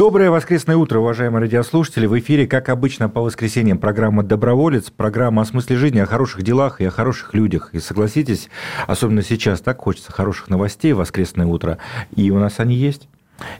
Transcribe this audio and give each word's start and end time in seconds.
Доброе 0.00 0.30
воскресное 0.30 0.78
утро, 0.78 0.98
уважаемые 1.00 1.42
радиослушатели. 1.42 2.06
В 2.06 2.18
эфире, 2.18 2.46
как 2.46 2.70
обычно, 2.70 3.10
по 3.10 3.20
воскресеньям 3.20 3.76
программа 3.76 4.22
«Доброволец», 4.22 4.88
программа 4.88 5.42
о 5.42 5.44
смысле 5.44 5.76
жизни, 5.76 5.98
о 5.98 6.06
хороших 6.06 6.40
делах 6.40 6.80
и 6.80 6.86
о 6.86 6.90
хороших 6.90 7.34
людях. 7.34 7.74
И 7.74 7.80
согласитесь, 7.80 8.48
особенно 8.86 9.20
сейчас 9.20 9.60
так 9.60 9.78
хочется 9.82 10.10
хороших 10.10 10.48
новостей 10.48 10.94
воскресное 10.94 11.44
утро, 11.44 11.76
и 12.16 12.30
у 12.30 12.38
нас 12.38 12.60
они 12.60 12.76
есть. 12.76 13.10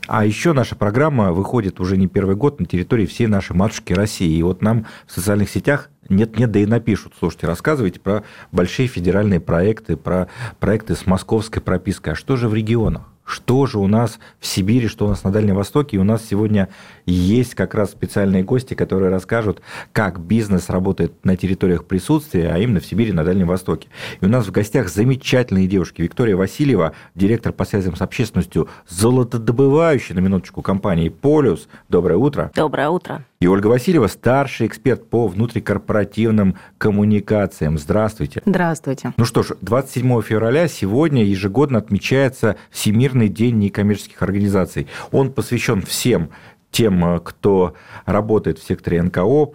А 0.06 0.24
еще 0.24 0.54
наша 0.54 0.76
программа 0.76 1.34
выходит 1.34 1.78
уже 1.78 1.98
не 1.98 2.06
первый 2.06 2.36
год 2.36 2.58
на 2.58 2.64
территории 2.64 3.04
всей 3.04 3.26
нашей 3.26 3.54
матушки 3.54 3.92
России. 3.92 4.34
И 4.34 4.42
вот 4.42 4.62
нам 4.62 4.86
в 5.06 5.12
социальных 5.12 5.50
сетях 5.50 5.90
нет-нет, 6.08 6.50
да 6.50 6.60
и 6.60 6.64
напишут. 6.64 7.12
Слушайте, 7.18 7.48
рассказывайте 7.48 8.00
про 8.00 8.24
большие 8.50 8.88
федеральные 8.88 9.40
проекты, 9.40 9.94
про 9.98 10.28
проекты 10.58 10.94
с 10.94 11.04
московской 11.04 11.60
пропиской. 11.60 12.14
А 12.14 12.16
что 12.16 12.36
же 12.36 12.48
в 12.48 12.54
регионах? 12.54 13.09
Что 13.30 13.66
же 13.66 13.78
у 13.78 13.86
нас 13.86 14.18
в 14.38 14.46
Сибири, 14.46 14.88
что 14.88 15.06
у 15.06 15.08
нас 15.08 15.24
на 15.24 15.30
Дальнем 15.30 15.54
Востоке. 15.54 15.96
И 15.96 16.00
у 16.00 16.04
нас 16.04 16.24
сегодня 16.28 16.68
есть 17.06 17.54
как 17.54 17.74
раз 17.74 17.90
специальные 17.90 18.42
гости, 18.42 18.74
которые 18.74 19.10
расскажут, 19.10 19.62
как 19.92 20.20
бизнес 20.20 20.68
работает 20.68 21.24
на 21.24 21.36
территориях 21.36 21.84
присутствия, 21.84 22.50
а 22.52 22.58
именно 22.58 22.80
в 22.80 22.86
Сибири, 22.86 23.12
на 23.12 23.24
Дальнем 23.24 23.46
Востоке. 23.46 23.88
И 24.20 24.24
у 24.24 24.28
нас 24.28 24.46
в 24.46 24.50
гостях 24.50 24.88
замечательные 24.88 25.66
девушки. 25.66 26.02
Виктория 26.02 26.36
Васильева, 26.36 26.92
директор 27.14 27.52
по 27.52 27.64
связям 27.64 27.96
с 27.96 28.02
общественностью 28.02 28.68
золотодобывающей, 28.88 30.14
на 30.14 30.20
минуточку, 30.20 30.62
компании 30.62 31.08
«Полюс». 31.08 31.68
Доброе 31.88 32.16
утро. 32.16 32.50
Доброе 32.54 32.88
утро. 32.88 33.24
И 33.40 33.46
Ольга 33.46 33.68
Васильева, 33.68 34.06
старший 34.06 34.66
эксперт 34.66 35.08
по 35.08 35.26
внутрикорпоративным 35.26 36.56
коммуникациям. 36.76 37.78
Здравствуйте. 37.78 38.42
Здравствуйте. 38.44 39.14
Ну 39.16 39.24
что 39.24 39.42
ж, 39.42 39.52
27 39.62 40.20
февраля 40.20 40.68
сегодня 40.68 41.24
ежегодно 41.24 41.78
отмечается 41.78 42.56
Всемирный 42.68 43.30
день 43.30 43.56
некоммерческих 43.56 44.20
организаций. 44.22 44.88
Он 45.10 45.32
посвящен 45.32 45.80
всем 45.80 46.28
тем, 46.70 47.18
кто 47.24 47.72
работает 48.04 48.58
в 48.58 48.66
секторе 48.66 49.02
НКО, 49.02 49.52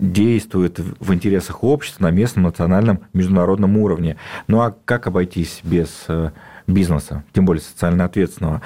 действует 0.00 0.80
в 0.80 1.14
интересах 1.14 1.62
общества 1.62 2.04
на 2.06 2.10
местном, 2.10 2.42
национальном, 2.42 3.04
международном 3.12 3.76
уровне. 3.76 4.16
Ну 4.48 4.62
а 4.62 4.74
как 4.84 5.06
обойтись 5.06 5.60
без 5.62 6.06
э, 6.08 6.32
бизнеса, 6.66 7.22
тем 7.32 7.44
более 7.44 7.62
социально 7.62 8.04
ответственного? 8.04 8.62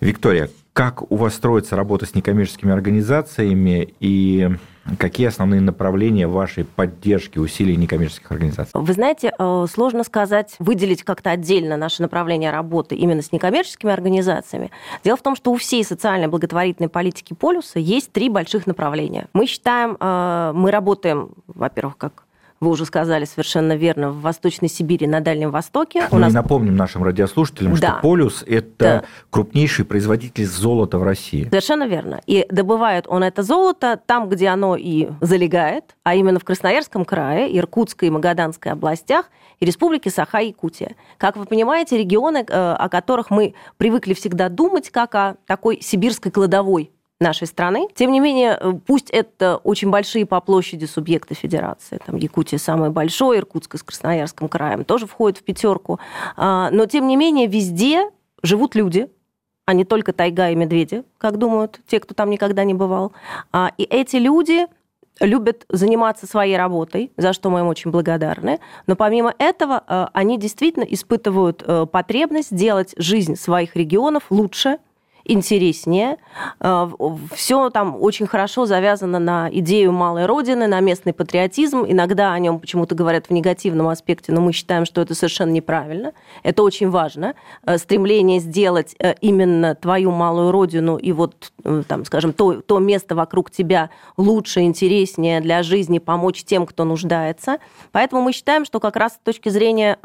Виктория, 0.00 0.48
как 0.78 1.10
у 1.10 1.16
вас 1.16 1.34
строится 1.34 1.74
работа 1.74 2.06
с 2.06 2.14
некоммерческими 2.14 2.72
организациями 2.72 3.94
и 3.98 4.48
какие 4.96 5.26
основные 5.26 5.60
направления 5.60 6.28
вашей 6.28 6.64
поддержки 6.64 7.40
усилий 7.40 7.74
некоммерческих 7.74 8.30
организаций? 8.30 8.70
Вы 8.74 8.92
знаете, 8.92 9.32
э, 9.36 9.66
сложно 9.68 10.04
сказать, 10.04 10.54
выделить 10.60 11.02
как-то 11.02 11.30
отдельно 11.30 11.76
наше 11.76 12.00
направление 12.00 12.52
работы 12.52 12.94
именно 12.94 13.22
с 13.22 13.32
некоммерческими 13.32 13.92
организациями. 13.92 14.70
Дело 15.02 15.16
в 15.16 15.22
том, 15.22 15.34
что 15.34 15.50
у 15.50 15.56
всей 15.56 15.82
социальной 15.82 16.28
благотворительной 16.28 16.88
политики 16.88 17.34
полюса 17.34 17.80
есть 17.80 18.12
три 18.12 18.28
больших 18.28 18.68
направления. 18.68 19.26
Мы 19.32 19.46
считаем, 19.46 19.96
э, 19.98 20.52
мы 20.54 20.70
работаем, 20.70 21.30
во-первых, 21.48 21.96
как 21.96 22.27
вы 22.60 22.70
уже 22.70 22.84
сказали 22.84 23.24
совершенно 23.24 23.76
верно, 23.76 24.10
в 24.10 24.20
Восточной 24.20 24.68
Сибири, 24.68 25.06
на 25.06 25.20
Дальнем 25.20 25.50
Востоке. 25.50 26.08
Мы 26.10 26.18
У 26.18 26.20
нас... 26.20 26.32
напомним 26.32 26.76
нашим 26.76 27.02
радиослушателям, 27.02 27.74
да. 27.74 27.76
что 27.76 28.00
Полюс– 28.02 28.44
это 28.46 28.74
да. 28.78 29.04
крупнейший 29.30 29.84
производитель 29.84 30.46
золота 30.46 30.98
в 30.98 31.02
России. 31.02 31.44
Совершенно 31.44 31.86
верно. 31.86 32.20
И 32.26 32.46
добывает 32.50 33.06
он 33.08 33.22
это 33.22 33.42
золото 33.42 34.00
там, 34.04 34.28
где 34.28 34.48
оно 34.48 34.76
и 34.76 35.08
залегает, 35.20 35.96
а 36.02 36.14
именно 36.14 36.38
в 36.38 36.44
Красноярском 36.44 37.04
крае, 37.04 37.56
Иркутской 37.56 38.08
и 38.08 38.10
Магаданской 38.10 38.72
областях 38.72 39.30
и 39.60 39.64
Республике 39.64 40.10
Саха-Якутия. 40.10 40.94
Как 41.16 41.36
вы 41.36 41.44
понимаете, 41.44 41.98
регионы, 41.98 42.44
э, 42.48 42.52
о 42.52 42.88
которых 42.88 43.30
мы 43.30 43.54
привыкли 43.76 44.14
всегда 44.14 44.48
думать, 44.48 44.90
как 44.90 45.14
о 45.14 45.36
такой 45.46 45.80
сибирской 45.80 46.30
кладовой 46.30 46.92
нашей 47.20 47.46
страны. 47.46 47.88
Тем 47.94 48.12
не 48.12 48.20
менее, 48.20 48.56
э, 48.60 48.72
пусть 48.86 49.10
это 49.10 49.56
очень 49.56 49.90
большие 49.90 50.24
по 50.24 50.40
площади 50.40 50.84
субъекты 50.84 51.34
федерации, 51.34 52.00
там 52.04 52.16
Якутия 52.16 52.58
самый 52.58 52.90
большой, 52.90 53.38
Иркутск 53.38 53.76
с 53.76 53.82
Красноярским 53.82 54.48
краем 54.48 54.84
тоже 54.84 55.06
входит 55.06 55.38
в 55.38 55.42
пятерку, 55.42 55.98
а, 56.36 56.70
но 56.70 56.86
тем 56.86 57.08
не 57.08 57.16
менее 57.16 57.46
везде 57.46 58.10
живут 58.42 58.74
люди, 58.76 59.10
а 59.66 59.74
не 59.74 59.84
только 59.84 60.12
тайга 60.12 60.50
и 60.50 60.54
медведи, 60.54 61.02
как 61.18 61.38
думают 61.38 61.80
те, 61.86 62.00
кто 62.00 62.14
там 62.14 62.30
никогда 62.30 62.64
не 62.64 62.74
бывал. 62.74 63.12
А, 63.52 63.72
и 63.76 63.82
эти 63.82 64.16
люди 64.16 64.66
любят 65.20 65.66
заниматься 65.68 66.26
своей 66.26 66.56
работой, 66.56 67.12
за 67.16 67.32
что 67.32 67.50
мы 67.50 67.60
им 67.60 67.66
очень 67.66 67.90
благодарны. 67.90 68.60
Но 68.86 68.96
помимо 68.96 69.34
этого, 69.38 69.82
э, 69.86 70.06
они 70.12 70.38
действительно 70.38 70.84
испытывают 70.84 71.62
э, 71.66 71.86
потребность 71.90 72.50
сделать 72.50 72.94
жизнь 72.96 73.36
своих 73.36 73.74
регионов 73.76 74.24
лучше, 74.30 74.78
интереснее. 75.28 76.16
Э, 76.60 76.88
Все 77.34 77.70
там 77.70 77.96
очень 78.00 78.26
хорошо 78.26 78.66
завязано 78.66 79.18
на 79.18 79.48
идею 79.52 79.92
малой 79.92 80.26
родины, 80.26 80.66
на 80.66 80.80
местный 80.80 81.12
патриотизм. 81.12 81.84
Иногда 81.86 82.32
о 82.32 82.38
нем 82.38 82.58
почему-то 82.58 82.94
говорят 82.94 83.26
в 83.26 83.30
негативном 83.30 83.88
аспекте, 83.88 84.32
но 84.32 84.40
мы 84.40 84.52
считаем, 84.52 84.84
что 84.84 85.00
это 85.00 85.14
совершенно 85.14 85.50
неправильно. 85.50 86.12
Это 86.42 86.62
очень 86.62 86.90
важно. 86.90 87.34
Э, 87.64 87.78
стремление 87.78 88.40
сделать 88.40 88.96
э, 88.98 89.14
именно 89.20 89.74
твою 89.74 90.10
малую 90.10 90.50
родину 90.50 90.96
и 90.96 91.12
вот, 91.12 91.52
там, 91.86 92.04
скажем, 92.04 92.32
то, 92.32 92.60
то 92.62 92.78
место 92.78 93.14
вокруг 93.14 93.50
тебя 93.50 93.90
лучше, 94.16 94.62
интереснее 94.62 95.40
для 95.40 95.62
жизни, 95.62 95.98
помочь 95.98 96.44
тем, 96.44 96.66
кто 96.66 96.84
нуждается. 96.84 97.58
Поэтому 97.92 98.22
мы 98.22 98.32
считаем, 98.32 98.64
что 98.64 98.80
как 98.80 98.96
раз 98.96 99.14
с 99.14 99.18
точки 99.18 99.50
зрения 99.50 99.98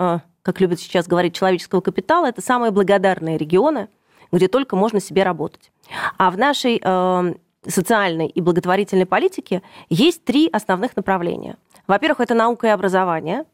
как 0.44 0.59
любят 0.59 0.79
сейчас 0.79 1.07
говорить, 1.07 1.34
человеческого 1.34 1.81
капитала, 1.81 2.28
это 2.28 2.41
самые 2.41 2.72
благодарные 2.72 3.38
регионы, 3.38 3.88
где 4.33 4.47
только 4.49 4.75
можно 4.75 4.99
себе 4.99 5.23
работать. 5.23 5.71
А 6.17 6.31
в 6.31 6.38
нашей 6.38 6.81
э, 6.83 7.33
социальной 7.66 8.27
и 8.27 8.41
благотворительной 8.41 9.05
политике 9.05 9.61
есть 9.89 10.25
три 10.25 10.49
основных 10.51 10.95
направления. 10.97 11.57
Во-первых, 11.88 12.19
это 12.21 12.33
наука 12.33 12.67
и 12.67 12.69
образование, 12.72 13.45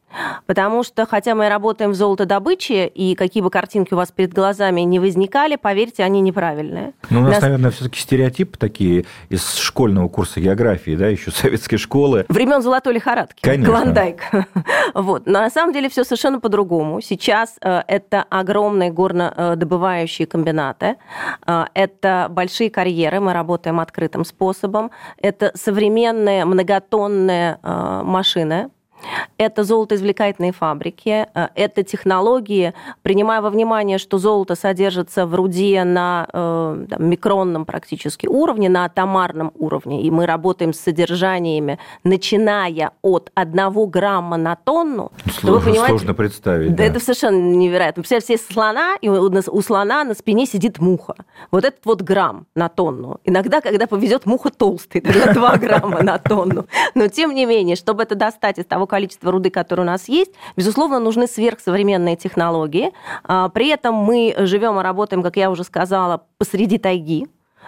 потому 0.46 0.82
что, 0.82 1.06
хотя 1.06 1.34
мы 1.34 1.48
работаем 1.48 1.92
в 1.92 1.94
золотодобыче, 1.94 2.86
и 2.86 3.14
какие 3.14 3.42
бы 3.42 3.50
картинки 3.50 3.94
у 3.94 3.96
вас 3.96 4.10
перед 4.12 4.32
глазами 4.32 4.82
не 4.82 4.98
возникали, 4.98 5.56
поверьте, 5.56 6.02
они 6.04 6.20
неправильные. 6.20 6.92
Ну, 7.10 7.20
у 7.20 7.22
нас, 7.22 7.34
нас... 7.34 7.42
наверное, 7.42 7.70
все-таки 7.70 8.00
стереотипы 8.00 8.58
такие 8.58 9.04
из 9.28 9.54
школьного 9.54 10.08
курса 10.08 10.40
географии, 10.40 10.96
да, 10.96 11.08
еще 11.08 11.30
советской 11.30 11.76
школы. 11.76 12.26
Времен 12.28 12.62
золотой 12.62 12.94
лихорадки. 12.94 13.40
Конечно. 13.42 13.74
Клондайк. 13.74 14.22
Вот. 14.94 15.26
Но 15.26 15.40
на 15.40 15.50
самом 15.50 15.72
деле 15.72 15.88
все 15.88 16.04
совершенно 16.04 16.40
по-другому. 16.40 17.00
Сейчас 17.00 17.56
э, 17.62 17.82
это 17.86 18.24
огромные 18.28 18.90
горнодобывающие 18.90 20.26
комбинаты, 20.26 20.96
э, 21.46 21.64
это 21.74 22.26
большие 22.30 22.70
карьеры, 22.70 23.20
мы 23.20 23.32
работаем 23.32 23.78
открытым 23.80 24.24
способом, 24.24 24.90
это 25.18 25.52
современные 25.54 26.44
многотонные 26.44 27.58
э, 27.62 28.02
машины, 28.04 28.70
это 29.38 29.64
золотоизвлекательные 29.64 30.52
фабрики, 30.52 31.26
э, 31.34 31.48
это 31.54 31.82
технологии, 31.82 32.74
принимая 33.02 33.40
во 33.40 33.50
внимание, 33.50 33.98
что 33.98 34.18
золото 34.18 34.54
содержится 34.54 35.26
в 35.26 35.34
руде 35.34 35.84
на 35.84 36.28
э, 36.32 36.86
там, 36.90 37.04
микронном 37.06 37.64
практически 37.64 38.26
уровне, 38.26 38.68
на 38.68 38.84
атомарном 38.84 39.52
уровне, 39.58 40.02
и 40.02 40.10
мы 40.10 40.26
работаем 40.26 40.72
с 40.72 40.80
содержаниями, 40.80 41.78
начиная 42.04 42.92
от 43.02 43.30
1 43.34 43.90
грамма 43.90 44.36
на 44.36 44.56
тонну. 44.56 45.12
Сложно, 45.32 45.70
вы 45.70 45.86
сложно 45.86 46.14
представить. 46.14 46.74
Да. 46.74 46.84
Это 46.84 47.00
совершенно 47.00 47.36
невероятно. 47.36 48.02
Представляете, 48.02 48.36
все 48.36 48.52
слона, 48.52 48.96
и 49.00 49.08
у 49.08 49.62
слона 49.62 50.04
на 50.04 50.14
спине 50.14 50.46
сидит 50.46 50.78
муха. 50.78 51.14
Вот 51.50 51.64
этот 51.64 51.84
вот 51.84 52.02
грамм 52.02 52.46
на 52.54 52.68
тонну. 52.68 53.20
Иногда, 53.24 53.60
когда 53.60 53.86
повезет, 53.86 54.26
муха 54.26 54.50
толстый, 54.50 55.00
тогда 55.00 55.32
2 55.32 55.56
грамма 55.56 56.02
на 56.02 56.18
тонну. 56.18 56.66
Но 56.94 57.08
тем 57.08 57.34
не 57.34 57.46
менее, 57.46 57.76
чтобы 57.76 58.02
это 58.02 58.14
достать 58.14 58.58
из 58.58 58.66
того 58.66 58.86
количества 58.90 59.30
руды, 59.30 59.48
которое 59.50 59.82
у 59.82 59.86
нас 59.86 60.08
есть, 60.08 60.32
безусловно, 60.56 60.98
нужны 60.98 61.26
сверхсовременные 61.26 62.16
технологии. 62.16 62.92
А, 63.24 63.48
при 63.48 63.68
этом 63.68 63.94
мы 63.94 64.34
живем 64.40 64.78
и 64.78 64.82
работаем, 64.82 65.22
как 65.22 65.36
я 65.36 65.50
уже 65.50 65.64
сказала, 65.64 66.24
посреди 66.36 66.76
тайги, 66.76 67.26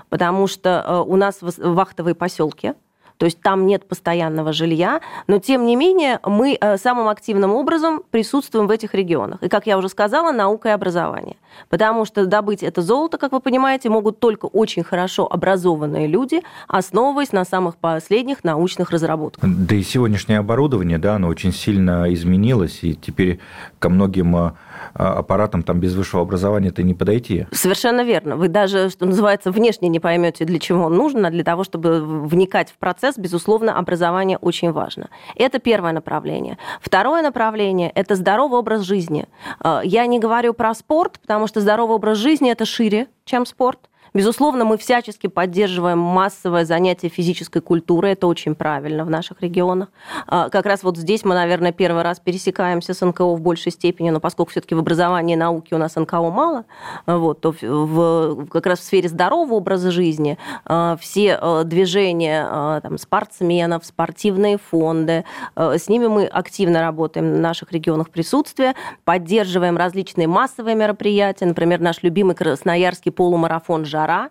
потому 0.08 0.46
что 0.46 0.84
э, 0.86 1.10
у 1.10 1.16
нас 1.16 1.38
вахтовые 1.40 2.14
поселки, 2.14 2.74
то 3.22 3.26
есть 3.26 3.40
там 3.40 3.68
нет 3.68 3.86
постоянного 3.86 4.52
жилья, 4.52 5.00
но 5.28 5.38
тем 5.38 5.64
не 5.64 5.76
менее 5.76 6.18
мы 6.24 6.58
э, 6.60 6.76
самым 6.76 7.06
активным 7.06 7.52
образом 7.52 8.02
присутствуем 8.10 8.66
в 8.66 8.70
этих 8.72 8.94
регионах. 8.94 9.40
И, 9.44 9.48
как 9.48 9.68
я 9.68 9.78
уже 9.78 9.88
сказала, 9.88 10.32
наука 10.32 10.70
и 10.70 10.72
образование. 10.72 11.36
Потому 11.68 12.04
что 12.04 12.26
добыть 12.26 12.64
это 12.64 12.82
золото, 12.82 13.18
как 13.18 13.30
вы 13.30 13.38
понимаете, 13.38 13.90
могут 13.90 14.18
только 14.18 14.46
очень 14.46 14.82
хорошо 14.82 15.32
образованные 15.32 16.08
люди, 16.08 16.42
основываясь 16.66 17.30
на 17.30 17.44
самых 17.44 17.76
последних 17.76 18.42
научных 18.42 18.90
разработках. 18.90 19.48
Да 19.48 19.76
и 19.76 19.82
сегодняшнее 19.84 20.40
оборудование, 20.40 20.98
да, 20.98 21.14
оно 21.14 21.28
очень 21.28 21.52
сильно 21.52 22.12
изменилось, 22.12 22.80
и 22.82 22.94
теперь 22.94 23.38
ко 23.78 23.88
многим 23.88 24.54
э, 24.94 25.02
аппаратам 25.02 25.62
там 25.62 25.80
без 25.80 25.94
высшего 25.94 26.22
образования 26.22 26.70
ты 26.70 26.82
не 26.82 26.94
подойти. 26.94 27.46
Совершенно 27.52 28.02
верно. 28.02 28.36
Вы 28.36 28.48
даже, 28.48 28.90
что 28.90 29.06
называется, 29.06 29.50
внешне 29.50 29.88
не 29.88 30.00
поймете, 30.00 30.44
для 30.44 30.58
чего 30.58 30.84
он 30.84 30.96
нужен, 30.96 31.24
а 31.26 31.30
для 31.30 31.44
того, 31.44 31.64
чтобы 31.64 32.00
вникать 32.00 32.70
в 32.70 32.78
процесс, 32.78 33.18
безусловно, 33.18 33.78
образование 33.78 34.38
очень 34.38 34.72
важно. 34.72 35.08
Это 35.36 35.58
первое 35.58 35.92
направление. 35.92 36.58
Второе 36.80 37.22
направление– 37.22 37.90
это 37.94 38.16
здоровый 38.16 38.58
образ 38.58 38.82
жизни. 38.82 39.26
Э, 39.64 39.80
я 39.84 40.06
не 40.06 40.18
говорю 40.18 40.54
про 40.54 40.74
спорт, 40.74 41.18
потому 41.20 41.46
что 41.46 41.60
здоровый 41.60 41.96
образ 41.96 42.18
жизни– 42.18 42.50
это 42.52 42.64
шире, 42.64 43.06
чем 43.24 43.46
спорт. 43.46 43.88
Безусловно, 44.14 44.66
мы 44.66 44.76
всячески 44.76 45.26
поддерживаем 45.26 45.98
массовое 45.98 46.66
занятие 46.66 47.08
физической 47.08 47.60
культурой. 47.60 48.12
Это 48.12 48.26
очень 48.26 48.54
правильно 48.54 49.06
в 49.06 49.10
наших 49.10 49.40
регионах. 49.40 49.88
А, 50.26 50.50
как 50.50 50.66
раз 50.66 50.82
вот 50.82 50.98
здесь 50.98 51.24
мы, 51.24 51.34
наверное, 51.34 51.72
первый 51.72 52.02
раз 52.02 52.20
пересекаемся 52.20 52.92
с 52.92 53.00
НКО 53.00 53.34
в 53.34 53.40
большей 53.40 53.72
степени, 53.72 54.10
но 54.10 54.20
поскольку 54.20 54.50
все-таки 54.50 54.74
в 54.74 54.78
образовании 54.80 55.32
и 55.32 55.36
науке 55.36 55.74
у 55.74 55.78
нас 55.78 55.96
НКО 55.96 56.30
мало, 56.30 56.64
вот, 57.06 57.40
то 57.40 57.54
в, 57.62 58.46
как 58.48 58.66
раз 58.66 58.80
в 58.80 58.82
сфере 58.82 59.08
здорового 59.08 59.54
образа 59.54 59.90
жизни 59.90 60.36
а, 60.66 60.98
все 61.00 61.38
а, 61.40 61.64
движения 61.64 62.80
там, 62.82 62.98
спортсменов, 62.98 63.86
спортивные 63.86 64.58
фонды, 64.58 65.24
с 65.56 65.88
ними 65.88 66.06
мы 66.06 66.26
активно 66.26 66.80
работаем 66.82 67.34
в 67.34 67.38
наших 67.38 67.72
регионах 67.72 68.10
присутствия, 68.10 68.74
поддерживаем 69.04 69.76
различные 69.76 70.26
массовые 70.26 70.74
мероприятия, 70.74 71.46
например, 71.46 71.80
наш 71.80 72.02
любимый 72.02 72.34
красноярский 72.34 73.10
полумарафон 73.10 73.84
«Жар» 73.84 74.01
жара. 74.02 74.30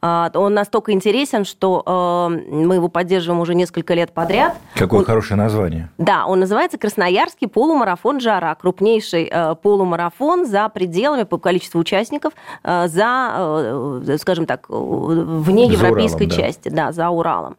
А, 0.00 0.30
он 0.34 0.54
настолько 0.54 0.92
интересен, 0.92 1.44
что 1.44 1.82
э, 1.86 2.52
мы 2.52 2.74
его 2.74 2.88
поддерживаем 2.88 3.40
уже 3.40 3.54
несколько 3.54 3.94
лет 3.94 4.12
подряд. 4.12 4.56
Какое 4.74 5.00
он, 5.00 5.06
хорошее 5.06 5.38
название. 5.38 5.90
Да, 5.98 6.26
он 6.26 6.40
называется 6.40 6.76
Красноярский 6.76 7.46
полумарафон 7.46 8.18
«Жара». 8.18 8.54
Крупнейший 8.54 9.28
э, 9.30 9.54
полумарафон 9.54 10.46
за 10.46 10.68
пределами 10.68 11.22
по 11.22 11.38
количеству 11.38 11.78
участников, 11.78 12.32
э, 12.64 12.88
за, 12.88 14.18
скажем 14.18 14.46
так, 14.46 14.66
вне 14.68 15.66
за 15.66 15.72
европейской 15.72 16.26
Уралом, 16.26 16.44
части, 16.44 16.68
да. 16.68 16.86
да, 16.86 16.92
за 16.92 17.08
Уралом. 17.10 17.56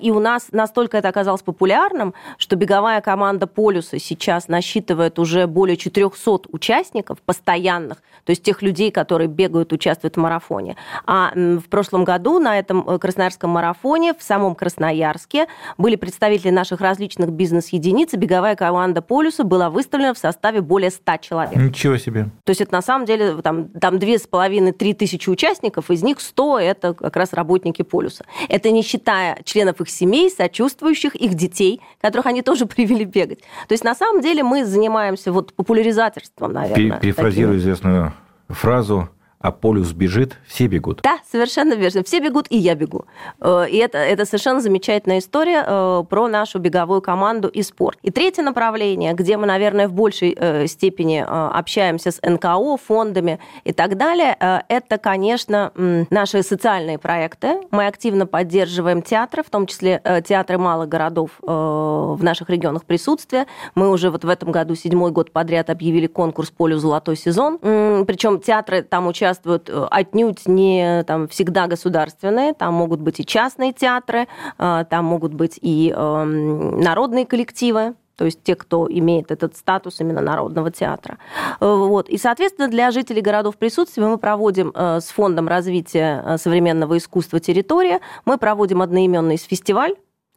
И 0.00 0.10
у 0.10 0.20
нас 0.20 0.48
настолько 0.52 0.98
это 0.98 1.08
оказалось 1.08 1.42
популярным, 1.42 2.14
что 2.36 2.56
беговая 2.56 3.00
команда 3.00 3.46
«Полюса» 3.46 3.98
сейчас 3.98 4.48
насчитывает 4.48 5.18
уже 5.18 5.46
более 5.46 5.76
400 5.76 6.48
участников 6.52 7.18
постоянных, 7.22 7.98
то 8.24 8.30
есть 8.30 8.42
тех 8.42 8.62
людей, 8.62 8.90
которые 8.90 9.28
бегают, 9.28 9.72
участвуют 9.72 10.16
в 10.16 10.20
марафоне. 10.20 10.76
А 11.06 11.32
в 11.58 11.68
прошлом 11.68 12.04
году 12.04 12.38
на 12.38 12.58
этом 12.58 12.88
э, 12.88 12.98
Красноярском 12.98 13.50
марафоне 13.50 14.14
в 14.14 14.22
самом 14.22 14.54
Красноярске 14.54 15.46
были 15.78 15.96
представители 15.96 16.50
наших 16.50 16.80
различных 16.80 17.30
бизнес-единиц, 17.30 18.14
и 18.14 18.16
беговая 18.16 18.56
команда 18.56 19.02
«Полюса» 19.02 19.44
была 19.44 19.70
выставлена 19.70 20.14
в 20.14 20.18
составе 20.18 20.60
более 20.60 20.90
100 20.90 21.16
человек. 21.18 21.56
Ничего 21.56 21.96
себе. 21.96 22.30
То 22.44 22.50
есть 22.50 22.60
это 22.60 22.72
на 22.72 22.82
самом 22.82 23.06
деле 23.06 23.40
там, 23.42 23.68
там 23.68 23.96
2,5-3 23.96 24.94
тысячи 24.94 25.28
участников, 25.28 25.90
из 25.90 26.02
них 26.02 26.20
100– 26.20 26.58
это 26.60 26.94
как 26.94 27.16
раз 27.16 27.32
работники 27.32 27.82
«Полюса». 27.82 28.24
Это 28.48 28.70
не 28.70 28.82
считая 28.82 29.38
членов 29.44 29.80
их 29.80 29.90
семей, 29.90 30.30
сочувствующих, 30.30 31.14
их 31.14 31.34
детей, 31.34 31.80
которых 32.00 32.26
они 32.26 32.42
тоже 32.42 32.66
привели 32.66 33.04
бегать. 33.04 33.40
То 33.68 33.72
есть 33.72 33.84
на 33.84 33.94
самом 33.94 34.20
деле 34.20 34.42
мы 34.42 34.64
занимаемся 34.64 35.32
вот 35.32 35.52
популяризаторством, 35.54 36.52
наверное. 36.52 36.98
Перефразирую 36.98 37.58
таким. 37.58 37.60
известную 37.60 38.12
фразу 38.48 39.08
а 39.40 39.52
полюс 39.52 39.92
бежит, 39.92 40.36
все 40.46 40.66
бегут. 40.66 41.00
Да, 41.02 41.18
совершенно 41.30 41.72
верно. 41.72 42.04
Все 42.04 42.20
бегут, 42.20 42.46
и 42.50 42.58
я 42.58 42.74
бегу. 42.74 43.06
Э, 43.40 43.64
и 43.70 43.78
это, 43.78 43.96
это 43.96 44.26
совершенно 44.26 44.60
замечательная 44.60 45.18
история 45.18 45.64
э, 45.66 46.04
про 46.08 46.28
нашу 46.28 46.58
беговую 46.58 47.00
команду 47.00 47.48
и 47.48 47.62
спорт. 47.62 47.98
И 48.02 48.10
третье 48.10 48.42
направление, 48.42 49.14
где 49.14 49.38
мы, 49.38 49.46
наверное, 49.46 49.88
в 49.88 49.94
большей 49.94 50.36
э, 50.38 50.66
степени 50.66 51.24
общаемся 51.26 52.10
с 52.10 52.20
НКО, 52.22 52.76
фондами 52.76 53.38
и 53.64 53.72
так 53.72 53.96
далее, 53.96 54.36
это, 54.68 54.98
конечно, 54.98 55.72
наши 56.10 56.42
социальные 56.42 56.98
проекты. 56.98 57.60
Мы 57.70 57.86
активно 57.86 58.26
поддерживаем 58.26 59.02
театры, 59.02 59.42
в 59.42 59.50
том 59.50 59.66
числе 59.66 60.02
театры 60.26 60.58
малых 60.58 60.88
городов 60.88 61.30
в 61.40 62.18
наших 62.20 62.50
регионах 62.50 62.84
присутствия. 62.84 63.46
Мы 63.74 63.90
уже 63.90 64.10
вот 64.10 64.24
в 64.24 64.28
этом 64.28 64.50
году 64.52 64.74
седьмой 64.74 65.10
год 65.12 65.32
подряд 65.32 65.70
объявили 65.70 66.06
конкурс 66.06 66.50
«Полю 66.50 66.78
золотой 66.78 67.16
сезон». 67.16 67.58
Причем 67.58 68.40
театры 68.40 68.82
там 68.82 69.06
участвуют 69.06 69.29
участвуют 69.30 69.68
э, 69.68 69.86
отнюдь 69.90 70.46
не 70.46 71.04
там, 71.04 71.28
всегда 71.28 71.66
государственные, 71.66 72.54
там 72.54 72.74
могут 72.74 73.00
быть 73.00 73.20
и 73.20 73.26
частные 73.26 73.72
театры, 73.72 74.26
э, 74.58 74.84
там 74.88 75.04
могут 75.04 75.34
быть 75.34 75.58
и 75.62 75.92
эм, 75.96 76.80
народные 76.80 77.26
коллективы, 77.26 77.94
то 78.16 78.24
есть 78.24 78.42
те, 78.42 78.54
кто 78.54 78.86
имеет 78.90 79.30
этот 79.30 79.56
статус 79.56 80.00
именно 80.00 80.20
народного 80.20 80.70
театра. 80.70 81.18
Э, 81.60 81.74
вот. 81.74 82.08
И, 82.08 82.18
соответственно, 82.18 82.68
для 82.68 82.90
жителей 82.90 83.22
городов 83.22 83.56
присутствия 83.56 84.06
мы 84.06 84.18
проводим 84.18 84.72
с 84.74 85.08
Фондом 85.10 85.48
развития 85.48 86.36
современного 86.38 86.96
искусства 86.96 87.40
«Территория», 87.40 88.00
мы 88.24 88.36
проводим 88.36 88.82
одноименный 88.82 89.36
фестиваль, 89.36 89.94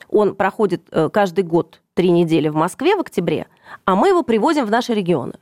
он 0.09 0.35
проходит 0.35 0.81
каждый 1.13 1.43
год 1.43 1.81
три 1.93 2.09
недели 2.09 2.49
в 2.49 2.55
Москве 2.55 2.95
в 2.95 2.99
октябре, 2.99 3.47
а 3.85 3.95
мы 3.95 4.09
его 4.09 4.23
привозим 4.23 4.65
в 4.65 4.71
наши 4.71 4.93
регионы. 4.93 5.33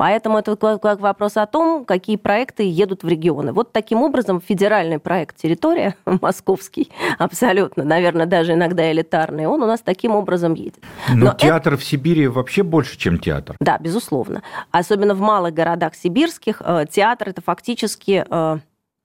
Поэтому 0.00 0.38
это 0.38 0.56
вопрос 0.56 1.36
о 1.36 1.44
том, 1.44 1.84
какие 1.84 2.16
проекты 2.16 2.62
едут 2.62 3.02
в 3.02 3.08
регионы. 3.08 3.52
Вот 3.52 3.70
таким 3.70 4.02
образом 4.02 4.40
федеральный 4.40 4.98
проект 4.98 5.36
«Территория», 5.36 5.94
московский, 6.22 6.90
абсолютно, 7.18 7.84
наверное, 7.84 8.24
даже 8.24 8.54
иногда 8.54 8.90
элитарный, 8.90 9.44
он 9.44 9.62
у 9.62 9.66
нас 9.66 9.82
таким 9.82 10.12
образом 10.12 10.54
едет. 10.54 10.82
Но, 11.10 11.26
Но 11.26 11.34
театр 11.34 11.74
это... 11.74 11.82
в 11.82 11.84
Сибири 11.84 12.28
вообще 12.28 12.62
больше, 12.62 12.96
чем 12.96 13.18
театр. 13.18 13.56
Да, 13.60 13.76
безусловно. 13.76 14.42
Особенно 14.70 15.14
в 15.14 15.20
малых 15.20 15.52
городах 15.52 15.94
сибирских 15.94 16.62
э, 16.64 16.86
театр– 16.90 17.28
это 17.30 17.42
фактически 17.42 18.24
э, 18.26 18.58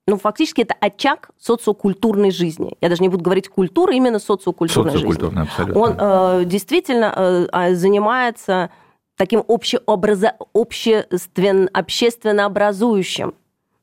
ну, 0.07 0.17
фактически 0.17 0.61
это 0.61 0.75
очаг 0.79 1.31
социокультурной 1.41 2.31
жизни. 2.31 2.77
Я 2.79 2.87
даже 2.87 3.01
не 3.01 3.09
буду 3.09 3.21
говорить 3.21 3.49
культура, 3.49 3.93
именно 3.93 4.19
социокультурной 4.19 4.93
Социокультурной, 4.93 5.43
жизни. 5.43 5.59
абсолютно. 5.59 5.81
Он 5.81 5.95
э, 5.99 6.45
действительно 6.45 7.13
э, 7.13 7.47
а, 7.51 7.73
занимается 7.73 8.69
таким 9.15 9.43
общеобразо... 9.47 10.35
обществен... 10.53 11.69
общественно 11.73 12.45
образующим 12.45 13.33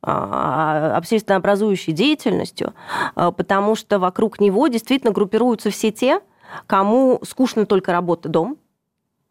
а, 0.05 0.97
общественно 0.97 1.37
образующей 1.37 1.93
деятельностью, 1.93 2.75
а, 3.15 3.31
потому 3.31 3.77
что 3.77 4.01
вокруг 4.01 4.41
него 4.41 4.67
действительно 4.67 5.13
группируются 5.13 5.71
все 5.71 5.93
те, 5.93 6.21
кому 6.67 7.21
скучно 7.23 7.67
только 7.67 7.93
работа 7.93 8.29
дом, 8.29 8.59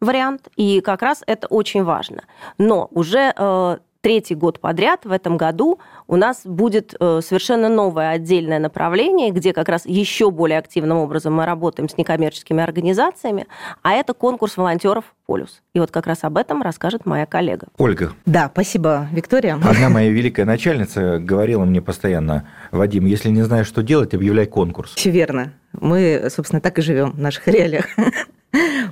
вариант, 0.00 0.48
и 0.56 0.80
как 0.80 1.02
раз 1.02 1.22
это 1.26 1.46
очень 1.46 1.84
важно. 1.84 2.24
Но 2.58 2.88
уже 2.90 3.32
э, 3.36 3.76
третий 4.02 4.34
год 4.34 4.60
подряд 4.60 5.06
в 5.06 5.12
этом 5.12 5.36
году 5.38 5.78
у 6.06 6.16
нас 6.16 6.42
будет 6.44 6.94
э, 6.98 7.20
совершенно 7.24 7.68
новое 7.68 8.10
отдельное 8.10 8.58
направление, 8.58 9.30
где 9.30 9.52
как 9.54 9.68
раз 9.68 9.86
еще 9.86 10.30
более 10.30 10.58
активным 10.58 10.98
образом 10.98 11.32
мы 11.34 11.46
работаем 11.46 11.88
с 11.88 11.96
некоммерческими 11.96 12.62
организациями, 12.62 13.46
а 13.82 13.92
это 13.92 14.12
конкурс 14.12 14.56
волонтеров 14.56 15.04
«Полюс». 15.26 15.62
И 15.72 15.78
вот 15.78 15.90
как 15.90 16.06
раз 16.06 16.24
об 16.24 16.36
этом 16.36 16.62
расскажет 16.62 17.06
моя 17.06 17.26
коллега. 17.26 17.68
Ольга. 17.78 18.12
Да, 18.26 18.50
спасибо, 18.52 19.08
Виктория. 19.12 19.54
Одна 19.54 19.88
моя 19.88 20.10
великая 20.10 20.44
начальница 20.44 21.18
говорила 21.18 21.64
мне 21.64 21.80
постоянно, 21.80 22.48
Вадим, 22.72 23.06
если 23.06 23.30
не 23.30 23.42
знаешь, 23.42 23.68
что 23.68 23.82
делать, 23.82 24.14
объявляй 24.14 24.46
конкурс. 24.46 24.94
Все 24.94 25.10
верно. 25.10 25.52
Мы, 25.72 26.26
собственно, 26.28 26.60
так 26.60 26.78
и 26.78 26.82
живем 26.82 27.12
в 27.12 27.20
наших 27.20 27.46
реалиях. 27.48 27.86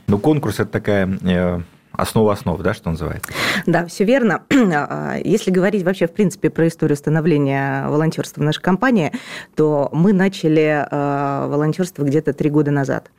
Ну, 0.07 0.19
конкурс– 0.19 0.55
это 0.61 0.71
такая 0.71 1.07
э, 1.23 1.61
основа 1.93 2.33
основ, 2.33 2.61
да, 2.61 2.75
что 2.75 2.91
называется? 2.91 3.33
Да, 3.67 3.87
все 3.87 4.05
верно. 4.05 4.43
А, 4.73 5.17
если 5.23 5.51
говорить 5.51 5.83
вообще, 5.83 6.07
в 6.07 6.13
принципе, 6.13 6.49
про 6.49 6.69
историю 6.69 6.97
становления 6.97 7.87
волонтерства 7.89 8.41
в 8.41 8.45
нашей 8.45 8.63
компании, 8.63 9.13
то 9.57 9.89
мы 9.93 10.13
начали 10.13 10.87
а, 10.91 11.49
волонтерство 11.49 12.05
где-то 12.05 12.33
три 12.33 12.51
года 12.51 12.71
назад. 12.71 13.11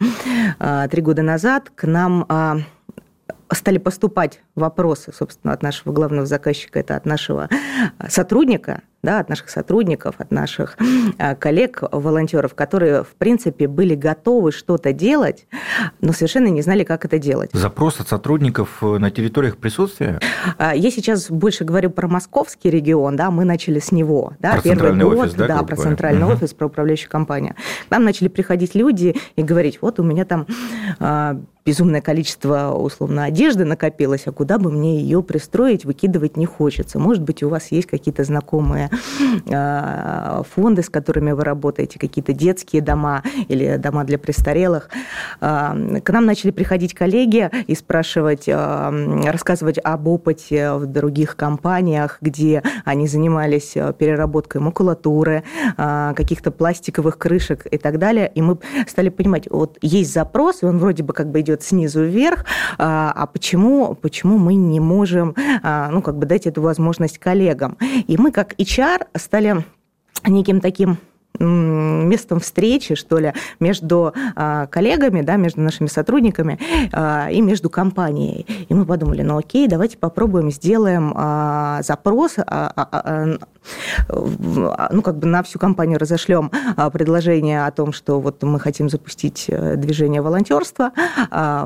А, 0.60 0.88
три 0.88 1.02
года 1.02 1.22
назад 1.22 1.72
к 1.76 1.86
нам 1.86 2.26
стали 3.52 3.78
поступать 3.78 4.40
вопросы, 4.56 5.12
собственно, 5.14 5.54
от 5.54 5.62
нашего 5.62 5.92
главного 5.92 6.26
заказчика, 6.26 6.80
это 6.80 6.96
от 6.96 7.06
нашего 7.06 7.50
сотрудника, 8.08 8.82
да, 9.04 9.20
от 9.20 9.30
наших 9.30 9.50
сотрудников, 9.50 10.16
от 10.18 10.32
наших 10.32 10.78
а, 11.18 11.36
коллег, 11.36 11.84
волонтеров, 11.92 12.54
которые, 12.54 13.04
в 13.04 13.16
принципе, 13.18 13.68
были 13.68 13.96
готовы 13.96 14.52
что-то 14.52 14.94
делать, 14.94 15.48
но 16.02 16.14
совершенно 16.14 16.48
не 16.48 16.62
знали, 16.62 16.84
как 16.84 17.06
это 17.06 17.18
делать. 17.18 17.52
Запрос 17.54 18.00
от 18.00 18.08
сотрудников 18.08 18.78
э, 18.82 18.98
на 18.98 19.10
территориях 19.12 19.58
присутствия? 19.58 20.20
А, 20.58 20.76
я 20.76 20.92
сейчас 20.92 21.30
больше 21.30 21.64
говорю 21.64 21.90
про 21.90 22.08
московский 22.08 22.70
регион, 22.70 23.16
да, 23.16 23.32
мы 23.32 23.46
начали 23.46 23.80
с 23.80 23.92
него. 23.92 24.34
Да, 24.40 24.54
про 24.54 24.62
первый 24.62 24.98
год, 24.98 25.18
офис, 25.18 25.34
да, 25.34 25.48
да 25.48 25.64
про 25.64 25.76
центральный 25.76 26.26
угу. 26.26 26.34
офис, 26.34 26.54
про 26.54 26.68
управляющую 26.68 27.10
компанию. 27.10 27.56
К 27.88 27.92
нам 27.92 28.04
начали 28.04 28.28
приходить 28.28 28.76
люди 28.76 29.16
и 29.36 29.42
говорить, 29.42 29.80
вот 29.82 30.00
у 30.00 30.04
меня 30.04 30.26
там 30.26 30.46
безумное 31.66 32.02
количество, 32.02 32.72
условно, 32.72 33.24
одежды 33.26 33.66
накопилось, 33.66 34.24
а 34.26 34.32
куда 34.32 34.58
бы 34.58 34.72
мне 34.72 35.00
ее 35.00 35.22
пристроить, 35.22 35.86
выкидывать 35.86 36.38
не 36.38 36.46
хочется. 36.46 37.00
Может 37.00 37.24
быть, 37.24 37.44
у 37.44 37.50
вас 37.50 37.72
есть 37.72 37.88
какие-то 37.88 38.24
знакомые 38.24 38.90
а, 38.91 38.91
фонды, 40.56 40.84
с 40.84 40.90
которыми 40.90 41.32
вы 41.32 41.44
работаете, 41.44 42.00
какие-то 42.00 42.34
детские 42.34 42.82
дома 42.82 43.24
или 43.48 43.78
дома 43.78 44.04
для 44.04 44.18
престарелых. 44.18 44.90
А, 45.40 45.76
к 46.04 46.10
нам 46.10 46.26
начали 46.26 46.52
приходить 46.52 46.94
коллеги 46.94 47.50
и 47.68 47.76
спрашивать, 47.76 48.46
а, 48.48 48.92
рассказывать 49.26 49.80
об 49.84 50.08
опыте 50.08 50.74
в 50.74 50.86
других 50.86 51.36
компаниях, 51.36 52.18
где 52.22 52.64
они 52.86 53.08
занимались 53.08 53.74
переработкой 53.98 54.62
макулатуры, 54.62 55.44
каких-то 55.78 56.52
пластиковых 56.52 57.18
крышек 57.18 57.66
и 57.70 57.78
так 57.78 57.98
далее. 57.98 58.32
И 58.34 58.42
мы 58.42 58.58
стали 58.88 59.10
понимать, 59.10 59.50
вот 59.50 59.78
есть 59.82 60.14
запрос, 60.14 60.64
и 60.64 60.66
он 60.66 60.80
вроде 60.80 61.04
бы 61.04 61.14
как 61.14 61.30
бы 61.30 61.42
идет 61.42 61.64
снизу 61.64 62.04
вверх, 62.04 62.46
а, 62.78 63.12
а 63.16 63.28
почему, 63.28 63.96
почему 63.96 64.38
мы 64.38 64.56
не 64.56 64.80
можем 64.80 65.36
а, 65.64 65.90
ну, 65.92 66.02
как 66.02 66.18
бы 66.18 66.26
дать 66.26 66.48
эту 66.48 66.62
возможность 66.62 67.18
коллегам? 67.18 67.78
И 68.08 68.18
мы 68.18 68.32
как 68.32 68.54
HR 68.54 68.81
стали 69.16 69.66
неким 70.26 70.62
таким 70.62 70.98
местом 71.40 72.40
встречи, 72.40 72.96
что 72.96 73.18
ли, 73.18 73.34
между 73.60 74.14
а, 74.36 74.68
коллегами, 74.68 75.22
да, 75.22 75.38
между 75.38 75.62
нашими 75.62 75.88
сотрудниками 75.88 76.60
а, 76.92 77.30
и 77.32 77.42
между 77.42 77.70
компанией. 77.70 78.46
И 78.70 78.74
мы 78.74 78.86
подумали, 78.86 79.22
ну 79.22 79.38
окей, 79.38 79.68
давайте 79.68 79.98
попробуем, 79.98 80.52
сделаем 80.52 81.14
а, 81.16 81.82
запрос, 81.84 82.36
ну 82.38 82.46
как 85.02 85.18
бы 85.18 85.28
на 85.28 85.44
всю 85.44 85.60
компанию 85.60 86.00
разошлем 86.00 86.52
предложение 86.92 87.66
о 87.66 87.72
том, 87.72 87.94
что 87.94 88.20
вот 88.20 88.42
мы 88.44 88.60
хотим 88.60 88.90
запустить 88.90 89.46
э, 89.48 89.76
движение 89.76 90.22
волонтерства, 90.22 90.92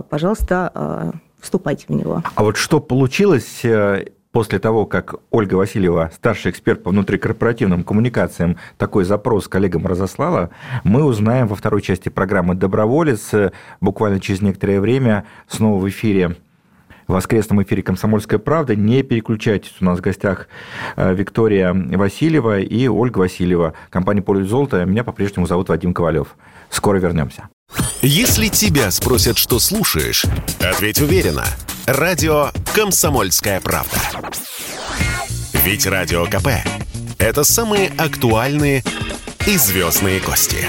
пожалуйста, 0.10 1.14
вступайте 1.46 1.86
в 1.88 1.92
него. 1.92 2.24
А 2.36 2.44
вот 2.44 2.58
что 2.58 2.80
получилось 2.80 3.62
э, 3.64 4.06
после 4.36 4.60
того, 4.60 4.86
как 4.86 5.16
Ольга 5.32 5.56
Васильева, 5.56 6.12
старший 6.14 6.52
эксперт 6.52 6.84
по 6.84 6.90
внутрикорпоративным 6.90 7.86
коммуникациям, 7.86 8.58
такой 8.78 9.06
запрос 9.06 9.48
коллегам 9.48 9.88
разослала, 9.88 10.50
мы 10.84 11.06
узнаем 11.06 11.48
во 11.48 11.56
второй 11.56 11.82
части 11.82 12.10
программы 12.10 12.54
«Доброволец». 12.54 13.32
Буквально 13.80 14.20
через 14.20 14.42
некоторое 14.42 14.82
время 14.82 15.24
снова 15.48 15.80
в 15.80 15.88
эфире 15.88 16.36
в 17.08 17.14
воскресном 17.14 17.64
эфире 17.64 17.82
«Комсомольская 17.82 18.38
правда». 18.38 18.76
Не 18.76 19.04
переключайтесь, 19.04 19.74
у 19.80 19.86
нас 19.86 20.00
в 20.00 20.02
гостях 20.02 20.50
э, 20.98 21.14
Виктория 21.16 21.74
Васильева 21.74 22.60
и 22.60 22.90
Ольга 22.90 23.20
Васильева. 23.20 23.74
Компания 23.90 24.22
«Поле 24.22 24.44
золота». 24.44 24.84
Меня 24.84 25.06
по-прежнему 25.06 25.48
зовут 25.48 25.70
Вадим 25.70 25.94
Ковалев. 25.94 26.36
Скоро 26.70 26.98
вернемся. 26.98 27.48
Если 28.08 28.50
тебя 28.50 28.92
спросят, 28.92 29.40
что 29.40 29.58
слушаешь, 29.58 30.26
ответь 30.62 31.02
уверенно. 31.02 31.46
Радио 31.88 32.52
«Комсомольская 32.76 33.60
правда». 33.60 33.98
Ведь 35.64 35.88
Радио 35.88 36.26
КП– 36.26 36.50
это 37.18 37.44
самые 37.44 37.92
актуальные 37.98 38.84
и 39.48 39.58
звездные 39.58 40.20
гости. 40.20 40.68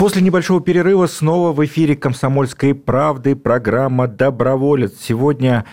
После 0.00 0.22
небольшого 0.22 0.62
перерыва 0.62 1.06
снова 1.06 1.52
в 1.52 1.62
эфире 1.66 1.94
«Комсомольской 1.94 2.74
правды» 2.74 3.36
программа 3.36 4.08
«Доброволец». 4.08 4.94
Сегодня 4.98 5.66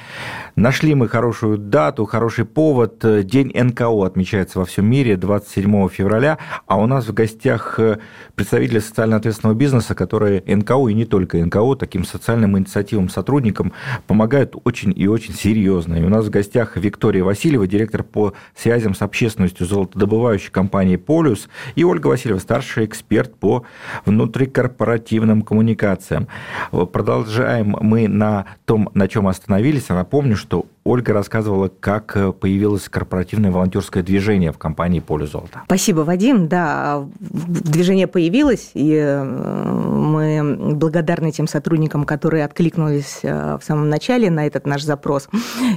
Нашли 0.58 0.96
мы 0.96 1.08
хорошую 1.08 1.60
дату, 1.60 2.06
хороший 2.06 2.44
повод. 2.44 3.06
День 3.28 3.52
НКО 3.54 4.04
отмечается 4.04 4.58
во 4.58 4.66
всем 4.66 4.90
мире 4.90 5.16
27 5.16 5.88
февраля, 5.90 6.40
а 6.66 6.80
у 6.80 6.88
нас 6.88 7.08
в 7.08 7.14
гостях 7.14 7.80
э, 7.80 8.00
представители 8.34 8.80
социально 8.80 9.18
ответственного 9.18 9.56
бизнеса, 9.56 9.94
которые 9.94 10.42
НКО 10.48 10.88
и 10.88 10.96
не 10.96 11.06
только 11.06 11.38
НКО, 11.38 11.76
таким 11.76 12.04
социальным 12.04 12.58
инициативам, 12.58 13.08
сотрудникам 13.08 13.72
помогают 14.08 14.56
очень 14.64 14.92
и 14.96 15.06
очень 15.08 15.36
серьезно. 15.36 15.94
И 15.94 16.04
у 16.04 16.10
нас 16.10 16.26
в 16.26 16.32
гостях 16.32 16.76
Виктория 16.76 17.24
Васильева, 17.24 17.68
директор 17.68 18.02
по 18.02 18.34
связям 18.56 18.96
с 18.96 19.04
общественностью 19.04 19.68
золотодобывающей 19.68 20.50
компании 20.50 20.96
«Полюс», 20.96 21.50
и 21.76 21.84
Ольга 21.84 22.08
Васильева, 22.08 22.40
старший 22.40 22.86
эксперт 22.86 23.36
по 23.36 23.64
внутрикорпоративным 24.06 25.44
коммуникациям. 25.44 26.28
Продолжаем 26.72 27.78
мы 27.80 28.08
на 28.08 28.48
том, 28.66 28.90
на 28.96 29.08
чем 29.08 29.28
остановились. 29.28 29.86
Я 29.90 29.96
напомню, 29.96 30.36
что 30.36 30.47
что 30.48 30.66
Ольга 30.88 31.12
рассказывала, 31.12 31.70
как 31.82 32.16
э, 32.16 32.32
появилось 32.32 32.88
корпоративное 32.88 33.52
волонтерское 33.52 34.04
движение 34.04 34.54
в 34.54 34.58
компании 34.58 35.02
«Поле 35.02 35.28
золота». 35.28 35.64
Спасибо, 35.66 36.00
Вадим. 36.02 36.48
Да, 36.48 37.06
движение 37.20 38.08
появилось, 38.08 38.72
и 38.74 38.94
э, 38.94 39.24
мы 39.24 40.76
благодарны 40.76 41.34
тем 41.34 41.46
сотрудникам, 41.48 42.06
которые 42.06 42.46
откликнулись 42.46 43.20
э, 43.24 43.58
в 43.62 43.66
самом 43.66 43.90
начале 43.90 44.30
на 44.30 44.48
этот 44.48 44.66
наш 44.66 44.84
запрос. 44.84 45.28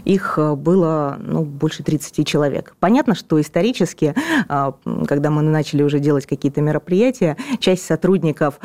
Их 0.05 0.39
было 0.39 1.17
ну, 1.19 1.43
больше 1.43 1.83
30 1.83 2.25
человек. 2.25 2.77
Понятно, 2.79 3.17
что 3.17 3.41
исторически, 3.41 4.15
когда 4.47 5.31
мы 5.31 5.43
начали 5.43 5.83
уже 5.83 5.99
делать 5.99 6.27
какие-то 6.27 6.61
мероприятия, 6.61 7.37
часть 7.59 7.85
сотрудников 7.85 8.61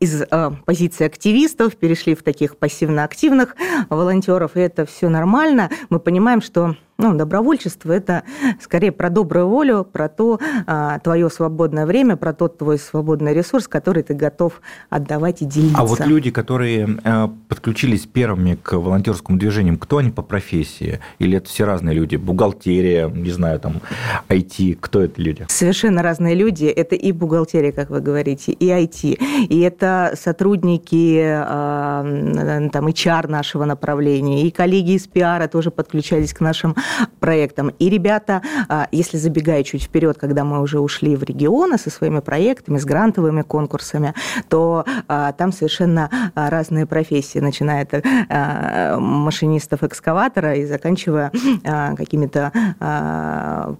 из 0.00 0.22
позиции 0.66 1.06
активистов 1.06 1.76
перешли 1.76 2.14
в 2.14 2.22
таких 2.22 2.56
пассивно-активных 2.56 3.56
волонтеров, 3.88 4.56
и 4.56 4.60
это 4.60 4.84
все 4.84 5.08
нормально 5.08 5.21
мы 5.90 5.98
понимаем, 5.98 6.42
что 6.42 6.76
ну, 6.98 7.14
добровольчество– 7.14 7.92
это 7.92 8.22
скорее 8.60 8.92
про 8.92 9.10
добрую 9.10 9.48
волю, 9.48 9.84
про 9.84 10.08
то 10.08 10.38
а, 10.66 10.98
твое 11.00 11.28
свободное 11.30 11.86
время, 11.86 12.16
про 12.16 12.32
тот 12.32 12.58
твой 12.58 12.78
свободный 12.78 13.34
ресурс, 13.34 13.66
который 13.66 14.02
ты 14.02 14.14
готов 14.14 14.60
отдавать 14.88 15.42
и 15.42 15.44
делиться. 15.44 15.78
А 15.78 15.84
вот 15.84 16.00
люди, 16.06 16.30
которые 16.30 16.98
а, 17.02 17.32
подключились 17.48 18.06
первыми 18.06 18.54
к 18.54 18.74
волонтерскому 18.74 19.38
движению, 19.38 19.78
кто 19.78 19.98
они 19.98 20.10
по 20.10 20.22
профессии? 20.22 21.00
Или 21.18 21.38
это 21.38 21.48
все 21.48 21.64
разные 21.64 21.94
люди? 21.94 22.16
Бухгалтерия, 22.16 23.08
не 23.08 23.30
знаю, 23.30 23.58
там, 23.58 23.80
IT, 24.28 24.78
кто 24.80 25.02
это 25.02 25.20
люди? 25.20 25.46
Совершенно 25.48 26.02
разные 26.02 26.34
люди. 26.34 26.66
Это 26.66 26.94
и 26.94 27.10
бухгалтерия, 27.10 27.72
как 27.72 27.90
вы 27.90 28.00
говорите, 28.00 28.52
и 28.52 28.68
IT. 28.68 29.46
И 29.48 29.60
это 29.60 30.14
сотрудники 30.20 31.20
а, 31.24 32.02
там, 32.72 32.86
HR 32.86 33.28
нашего 33.28 33.64
направления, 33.64 34.46
и 34.46 34.50
коллеги 34.50 34.92
из 34.92 35.06
пиара 35.06 35.48
тоже 35.48 35.70
подключались 35.70 36.32
к 36.32 36.40
нашим 36.40 36.76
проектам. 37.20 37.68
И 37.78 37.88
ребята, 37.88 38.42
а, 38.68 38.88
если 38.92 39.16
забегая 39.16 39.62
чуть 39.62 39.84
вперед, 39.84 40.18
когда 40.18 40.44
мы 40.44 40.60
уже 40.60 40.80
ушли 40.80 41.16
в 41.16 41.22
регионы 41.22 41.78
со 41.78 41.90
своими 41.90 42.20
проектами, 42.20 42.78
с 42.78 42.84
грантовыми 42.84 43.42
конкурсами, 43.42 44.14
то 44.48 44.84
а, 45.08 45.32
там 45.32 45.52
совершенно 45.52 46.10
а, 46.34 46.50
разные 46.50 46.86
профессии, 46.86 47.38
начиная 47.38 47.82
от 47.82 48.04
машинистов 49.00 49.82
экскаватора 49.82 50.54
и 50.56 50.66
заканчивая 50.66 51.30
какими-то 51.96 52.52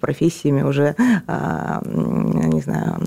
профессиями 0.01 0.63
уже, 0.63 0.95
не 0.99 2.61
знаю, 2.61 3.01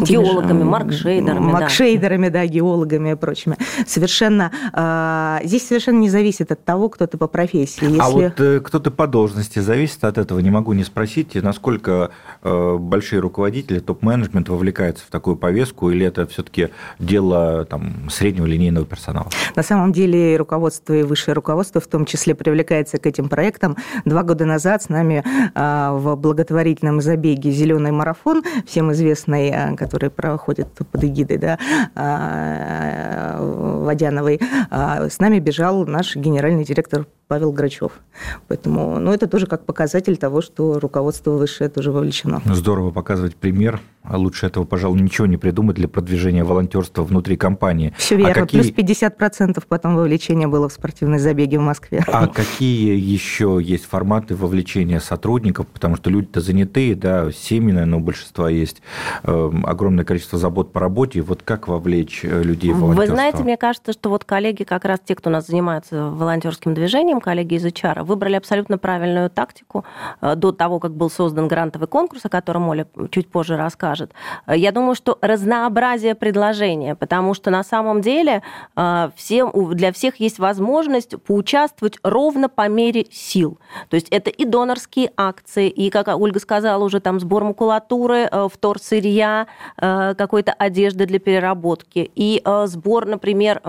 Геологами, 0.00 0.62
маркшейдерами. 0.62 1.52
Маркшейдерами, 1.52 2.28
да. 2.28 2.40
да, 2.40 2.46
геологами 2.46 3.12
и 3.12 3.14
прочими. 3.14 3.56
Совершенно, 3.86 4.50
э, 4.72 5.46
здесь 5.46 5.66
совершенно 5.66 5.98
не 5.98 6.10
зависит 6.10 6.50
от 6.50 6.64
того, 6.64 6.88
кто 6.88 7.06
ты 7.06 7.16
по 7.16 7.28
профессии. 7.28 7.84
Если... 7.84 8.00
А 8.00 8.10
вот 8.10 8.40
э, 8.40 8.60
кто 8.60 8.80
ты 8.80 8.90
по 8.90 9.06
должности 9.06 9.60
зависит 9.60 10.02
от 10.04 10.18
этого, 10.18 10.40
не 10.40 10.50
могу 10.50 10.72
не 10.72 10.84
спросить, 10.84 11.34
насколько 11.34 12.10
э, 12.42 12.76
большие 12.78 13.20
руководители, 13.20 13.78
топ-менеджмент 13.78 14.48
вовлекаются 14.48 15.04
в 15.06 15.10
такую 15.10 15.36
повестку, 15.36 15.90
или 15.90 16.06
это 16.06 16.26
все-таки 16.26 16.70
дело 16.98 17.64
там, 17.64 18.10
среднего 18.10 18.46
линейного 18.46 18.86
персонала? 18.86 19.28
На 19.54 19.62
самом 19.62 19.92
деле 19.92 20.36
руководство 20.36 20.92
и 20.92 21.02
высшее 21.02 21.34
руководство 21.34 21.80
в 21.80 21.86
том 21.86 22.04
числе 22.04 22.34
привлекается 22.34 22.98
к 22.98 23.06
этим 23.06 23.28
проектам. 23.28 23.76
Два 24.04 24.22
года 24.22 24.44
назад 24.44 24.82
с 24.82 24.88
нами 24.88 25.22
э, 25.54 25.90
в 25.92 26.16
благотворительном 26.16 27.00
забеге 27.00 27.50
«Зеленый 27.50 27.92
марафон», 27.92 28.42
всем 28.66 28.92
известный, 28.92 29.76
которые 29.84 30.10
проходят 30.10 30.68
под 30.72 31.04
эгидой 31.04 31.36
да, 31.36 31.58
а, 31.94 33.36
Водяновой, 33.38 34.40
а, 34.70 35.10
с 35.10 35.18
нами 35.18 35.40
бежал 35.40 35.84
наш 35.84 36.16
генеральный 36.16 36.64
директор 36.64 37.06
Павел 37.34 37.50
Грачев. 37.50 37.90
Поэтому 38.46 39.00
ну, 39.00 39.12
это 39.12 39.26
тоже 39.26 39.48
как 39.48 39.66
показатель 39.66 40.16
того, 40.16 40.40
что 40.40 40.78
руководство 40.78 41.32
высшее 41.32 41.68
тоже 41.68 41.90
вовлечено. 41.90 42.40
Здорово 42.44 42.92
показывать 42.92 43.34
пример 43.34 43.80
А 44.04 44.18
лучше 44.18 44.46
этого, 44.46 44.64
пожалуй, 44.64 45.00
ничего 45.00 45.26
не 45.26 45.36
придумать 45.36 45.74
для 45.74 45.88
продвижения 45.88 46.44
волонтерства 46.44 47.02
внутри 47.02 47.36
компании. 47.36 47.92
Все 47.96 48.16
верно. 48.16 48.32
А 48.32 48.34
какие... 48.34 48.70
Плюс 48.70 49.00
50% 49.00 49.64
потом 49.66 49.96
вовлечения 49.96 50.46
было 50.46 50.68
в 50.68 50.72
спортивной 50.72 51.18
забеге 51.18 51.58
в 51.58 51.62
Москве. 51.62 52.04
А 52.06 52.28
какие 52.28 52.96
еще 52.96 53.58
есть 53.60 53.86
форматы 53.86 54.36
вовлечения 54.36 55.00
сотрудников? 55.00 55.66
Потому 55.66 55.96
что 55.96 56.10
люди-то 56.10 56.40
занятые, 56.40 56.94
да, 56.94 57.32
семьи, 57.32 57.72
наверное, 57.72 57.98
у 57.98 58.02
большинства 58.02 58.48
есть 58.48 58.82
э, 59.24 59.52
огромное 59.64 60.04
количество 60.04 60.38
забот 60.38 60.72
по 60.72 60.80
работе. 60.80 61.22
Вот 61.22 61.42
как 61.42 61.66
вовлечь 61.66 62.20
э, 62.24 62.42
людей 62.42 62.72
в 62.72 62.80
волонтерство? 62.80 63.10
Вы 63.10 63.16
знаете, 63.16 63.42
мне 63.42 63.56
кажется, 63.56 63.92
что 63.92 64.10
вот 64.10 64.24
коллеги, 64.24 64.64
как 64.64 64.84
раз 64.84 65.00
те, 65.04 65.14
кто 65.14 65.30
у 65.30 65.32
нас 65.32 65.46
занимается 65.46 66.10
волонтерским 66.10 66.74
движением, 66.74 67.20
коллеги 67.24 67.54
из 67.54 67.64
HR, 67.64 68.04
выбрали 68.04 68.36
абсолютно 68.36 68.76
правильную 68.78 69.30
тактику 69.30 69.84
э, 70.20 70.34
до 70.36 70.52
того, 70.52 70.78
как 70.78 70.94
был 70.94 71.10
создан 71.10 71.48
грантовый 71.48 71.88
конкурс, 71.88 72.26
о 72.26 72.28
котором 72.28 72.68
Оля 72.68 72.86
чуть 73.10 73.30
позже 73.30 73.56
расскажет 73.56 73.94
скажет. 73.94 74.12
Э, 74.46 74.56
я 74.56 74.72
думаю, 74.72 74.94
что 74.94 75.18
разнообразие 75.20 76.14
предложения, 76.14 76.94
потому 76.94 77.34
что 77.34 77.50
на 77.50 77.64
самом 77.64 78.00
деле 78.00 78.42
э, 78.76 79.10
всем, 79.16 79.52
для 79.74 79.92
всех 79.92 80.20
есть 80.20 80.38
возможность 80.38 81.22
поучаствовать 81.22 81.98
ровно 82.02 82.48
по 82.48 82.68
мере 82.68 83.06
сил. 83.10 83.58
То 83.88 83.96
есть 83.96 84.08
это 84.10 84.30
и 84.30 84.44
донорские 84.44 85.10
акции, 85.16 85.68
и, 85.68 85.90
как 85.90 86.08
Ольга 86.08 86.40
сказала, 86.40 86.84
уже 86.84 87.00
там 87.00 87.20
сбор 87.20 87.44
макулатуры, 87.44 88.30
вторсырья, 88.52 89.46
какой-то 89.76 90.52
одежды 90.52 91.06
для 91.06 91.18
переработки, 91.18 92.10
и 92.14 92.42
сбор, 92.66 93.06
например, 93.06 93.60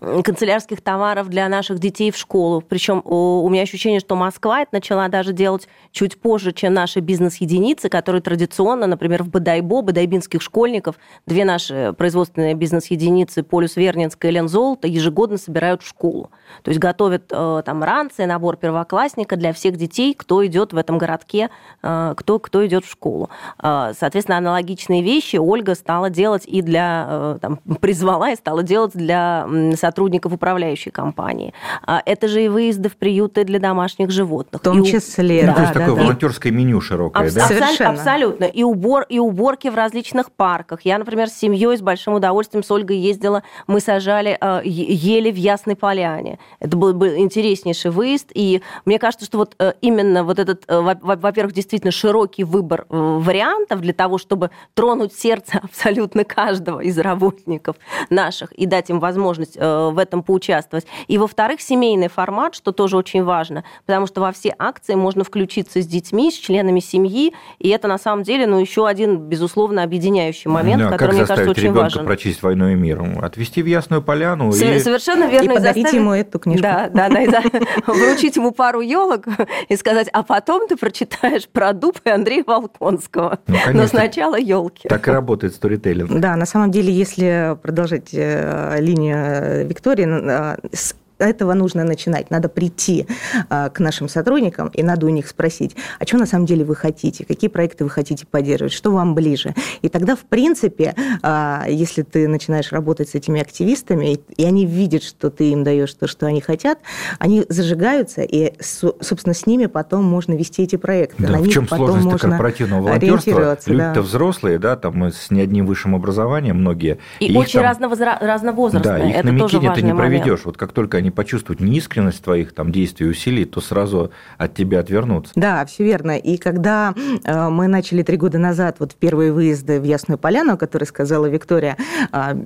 канцелярских 0.00 0.82
товаров 0.82 1.28
для 1.28 1.48
наших 1.48 1.78
детей 1.78 2.10
в 2.10 2.16
школу. 2.16 2.60
Причем 2.60 3.00
у 3.04 3.48
меня 3.48 3.62
ощущение, 3.62 4.00
что 4.00 4.14
Москва 4.14 4.60
это 4.60 4.74
начала 4.74 5.08
даже 5.08 5.32
делать 5.32 5.68
чуть 5.90 6.20
позже, 6.20 6.52
чем 6.52 6.74
наши 6.74 7.00
бизнес-единицы, 7.00 7.88
которые 7.88 8.20
традиционно, 8.20 8.86
например, 8.86 9.22
в 9.22 9.30
Бадайбо, 9.30 9.80
бадайбинских 9.80 10.42
школьников, 10.42 10.96
две 11.26 11.46
наши 11.46 11.94
производственные 11.96 12.54
бизнес-единицы, 12.54 13.42
Полюс 13.42 13.76
Вернинская 13.76 14.30
и 14.30 14.34
Лен 14.34 14.48
Золото, 14.48 14.86
ежегодно 14.86 15.38
собирают 15.38 15.82
в 15.82 15.88
школу. 15.88 16.30
То 16.62 16.70
есть 16.70 16.80
готовят 16.80 17.30
э, 17.30 17.62
там 17.64 17.82
ранцы, 17.82 18.26
набор 18.26 18.56
первоклассника 18.56 19.36
для 19.36 19.52
всех 19.54 19.76
детей, 19.76 20.12
кто 20.14 20.44
идет 20.44 20.74
в 20.74 20.76
этом 20.76 20.98
городке, 20.98 21.48
э, 21.82 22.14
кто, 22.16 22.38
кто 22.38 22.66
идет 22.66 22.84
в 22.84 22.90
школу. 22.90 23.30
Э, 23.62 23.92
соответственно, 23.98 24.38
аналогичные 24.38 25.02
вещи 25.02 25.36
Ольга 25.36 25.74
стала 25.74 26.10
делать 26.10 26.44
и 26.46 26.60
для, 26.60 27.38
там, 27.40 27.56
призвала 27.80 28.32
и 28.32 28.36
стала 28.36 28.62
делать 28.62 28.92
для 28.92 29.46
сотрудников 29.86 30.32
управляющей 30.32 30.90
компании. 30.90 31.54
А 31.86 32.02
это 32.04 32.26
же 32.26 32.44
и 32.44 32.48
выезды 32.48 32.88
в 32.88 32.96
приюты 32.96 33.44
для 33.44 33.60
домашних 33.60 34.10
животных. 34.10 34.60
В 34.60 34.64
том 34.64 34.82
и 34.82 34.86
числе, 34.86 35.42
да. 35.42 35.46
да, 35.46 35.54
то 35.54 35.60
есть 35.60 35.74
да, 35.74 35.80
такое 35.80 35.96
да. 35.96 36.02
волонтерское 36.02 36.52
меню 36.52 36.80
широкое, 36.80 37.22
Абс- 37.22 37.34
да? 37.34 37.46
Совершенно. 37.46 37.90
Абсолютно. 37.90 38.44
И, 38.44 38.64
убор, 38.64 39.06
и 39.08 39.18
уборки 39.20 39.68
в 39.68 39.76
различных 39.76 40.32
парках. 40.32 40.80
Я, 40.82 40.98
например, 40.98 41.28
с 41.28 41.34
семьей 41.34 41.76
с 41.76 41.82
большим 41.82 42.14
удовольствием 42.14 42.64
с 42.64 42.70
Ольгой 42.70 42.96
ездила, 42.96 43.42
мы 43.68 43.80
сажали 43.80 44.36
э, 44.40 44.60
ели 44.64 45.30
в 45.30 45.36
Ясной 45.36 45.76
Поляне. 45.76 46.38
Это 46.58 46.76
был, 46.76 46.92
был 46.92 47.14
интереснейший 47.16 47.92
выезд, 47.92 48.30
и 48.34 48.62
мне 48.84 48.98
кажется, 48.98 49.26
что 49.26 49.38
вот 49.38 49.54
э, 49.58 49.72
именно 49.82 50.24
вот 50.24 50.38
этот, 50.40 50.64
э, 50.66 50.80
во-первых, 50.80 51.52
действительно 51.52 51.92
широкий 51.92 52.42
выбор 52.42 52.86
вариантов 52.88 53.80
для 53.80 53.92
того, 53.92 54.18
чтобы 54.18 54.50
тронуть 54.74 55.14
сердце 55.14 55.58
абсолютно 55.62 56.24
каждого 56.24 56.80
из 56.80 56.98
работников 56.98 57.76
наших 58.10 58.50
и 58.52 58.66
дать 58.66 58.90
им 58.90 58.98
возможность 58.98 59.56
Э, 59.56 59.75
в 59.90 59.98
этом 59.98 60.22
поучаствовать. 60.22 60.86
И, 61.06 61.18
во-вторых, 61.18 61.60
семейный 61.60 62.08
формат, 62.08 62.54
что 62.54 62.72
тоже 62.72 62.96
очень 62.96 63.22
важно, 63.22 63.64
потому 63.86 64.06
что 64.06 64.20
во 64.20 64.32
все 64.32 64.54
акции 64.58 64.94
можно 64.94 65.24
включиться 65.24 65.82
с 65.82 65.86
детьми, 65.86 66.30
с 66.30 66.34
членами 66.34 66.80
семьи, 66.80 67.34
и 67.58 67.68
это 67.68 67.88
на 67.88 67.98
самом 67.98 68.22
деле, 68.22 68.46
ну, 68.46 68.58
еще 68.58 68.86
один, 68.86 69.16
безусловно, 69.16 69.82
объединяющий 69.82 70.50
момент, 70.50 70.82
да, 70.82 70.90
который, 70.90 71.16
мне 71.16 71.26
кажется, 71.26 71.50
очень 71.50 71.72
важен. 71.72 72.04
прочесть 72.04 72.42
«Войну 72.42 72.68
и 72.68 72.74
мир»? 72.74 72.96
Отвести 73.20 73.62
в 73.62 73.66
Ясную 73.66 74.02
Поляну 74.02 74.52
С- 74.52 74.62
и... 74.62 74.78
Совершенно 74.78 75.24
верно. 75.28 75.50
И, 75.50 75.52
и 75.52 75.54
подарить 75.54 75.82
заставить... 75.82 75.92
ему 75.92 76.12
эту 76.12 76.38
книжку. 76.38 76.62
Да, 76.62 76.88
да, 76.92 77.08
да, 77.08 77.20
и 77.22 77.28
за... 77.28 77.42
вручить 77.86 78.36
ему 78.36 78.52
пару 78.52 78.80
елок 78.80 79.26
и 79.68 79.76
сказать, 79.76 80.08
а 80.12 80.22
потом 80.22 80.66
ты 80.66 80.76
прочитаешь 80.76 81.48
про 81.48 81.72
дуб 81.72 82.00
и 82.04 82.10
Андрея 82.10 82.44
Волконского. 82.46 83.38
Ну, 83.46 83.56
Но 83.72 83.86
сначала 83.86 84.36
елки. 84.38 84.88
Так 84.88 85.08
и 85.08 85.10
работает 85.10 85.54
сторителлинг. 85.54 86.10
Да, 86.10 86.36
на 86.36 86.46
самом 86.46 86.70
деле, 86.70 86.92
если 86.92 87.56
продолжить 87.62 88.10
э, 88.12 88.76
линию 88.80 89.65
Виктории 89.66 90.06
а, 90.06 90.56
с 90.72 90.94
этого 91.18 91.54
нужно 91.54 91.84
начинать. 91.84 92.30
Надо 92.30 92.48
прийти 92.48 93.06
а, 93.48 93.68
к 93.70 93.80
нашим 93.80 94.08
сотрудникам 94.08 94.68
и 94.68 94.82
надо 94.82 95.06
у 95.06 95.08
них 95.08 95.28
спросить, 95.28 95.76
а 95.98 96.06
что 96.06 96.18
на 96.18 96.26
самом 96.26 96.46
деле 96.46 96.64
вы 96.64 96.76
хотите, 96.76 97.24
какие 97.24 97.48
проекты 97.48 97.84
вы 97.84 97.90
хотите 97.90 98.26
поддерживать, 98.26 98.72
что 98.72 98.90
вам 98.90 99.14
ближе. 99.14 99.54
И 99.82 99.88
тогда, 99.88 100.16
в 100.16 100.20
принципе, 100.20 100.94
а, 101.22 101.64
если 101.68 102.02
ты 102.02 102.28
начинаешь 102.28 102.72
работать 102.72 103.10
с 103.10 103.14
этими 103.14 103.40
активистами, 103.40 104.18
и 104.36 104.44
они 104.44 104.66
видят, 104.66 105.02
что 105.02 105.30
ты 105.30 105.50
им 105.50 105.64
даешь 105.64 105.92
то, 105.94 106.06
что 106.06 106.26
они 106.26 106.40
хотят, 106.40 106.78
они 107.18 107.44
зажигаются, 107.48 108.22
и, 108.22 108.52
собственно, 108.60 109.34
с 109.34 109.46
ними 109.46 109.66
потом 109.66 110.04
можно 110.04 110.34
вести 110.34 110.62
эти 110.62 110.76
проекты. 110.76 111.22
Да, 111.22 111.32
На 111.32 111.38
в 111.38 111.48
чем 111.48 111.68
сложность 111.68 112.20
корпоративного 112.20 112.82
волонтерства? 112.82 113.56
Люди-то 113.66 113.94
да. 113.94 114.02
взрослые, 114.02 114.58
да, 114.58 114.76
там 114.76 115.02
с 115.04 115.30
не 115.30 115.40
одним 115.40 115.66
высшим 115.66 115.94
образованием 115.94 116.56
многие. 116.56 116.98
И, 117.20 117.26
и 117.26 117.36
очень 117.36 117.60
там, 117.60 117.72
разновозрастные. 118.20 118.98
Да, 118.98 118.98
их 118.98 119.16
это 119.16 119.26
на 119.26 119.30
Микине 119.30 119.72
ты 119.72 119.82
не 119.82 119.94
проведешь. 119.94 120.40
Вот 120.44 120.56
как 120.56 120.72
только 120.72 120.98
они 120.98 121.05
они 121.06 121.12
почувствуют 121.12 121.60
неискренность 121.60 122.22
твоих 122.22 122.52
там, 122.52 122.72
действий 122.72 123.06
усилий, 123.06 123.44
то 123.44 123.60
сразу 123.60 124.10
от 124.38 124.54
тебя 124.54 124.80
отвернутся. 124.80 125.32
Да, 125.36 125.64
все 125.64 125.84
верно. 125.84 126.18
И 126.18 126.36
когда 126.36 126.94
э, 127.24 127.48
мы 127.48 127.68
начали 127.68 128.02
три 128.02 128.16
года 128.16 128.38
назад 128.38 128.76
вот 128.80 128.96
первые 128.96 129.32
выезды 129.32 129.80
в 129.80 129.84
Ясную 129.84 130.18
Поляну, 130.18 130.54
о 130.54 130.56
которой 130.56 130.84
сказала 130.84 131.26
Виктория, 131.26 131.76
а, 132.10 132.36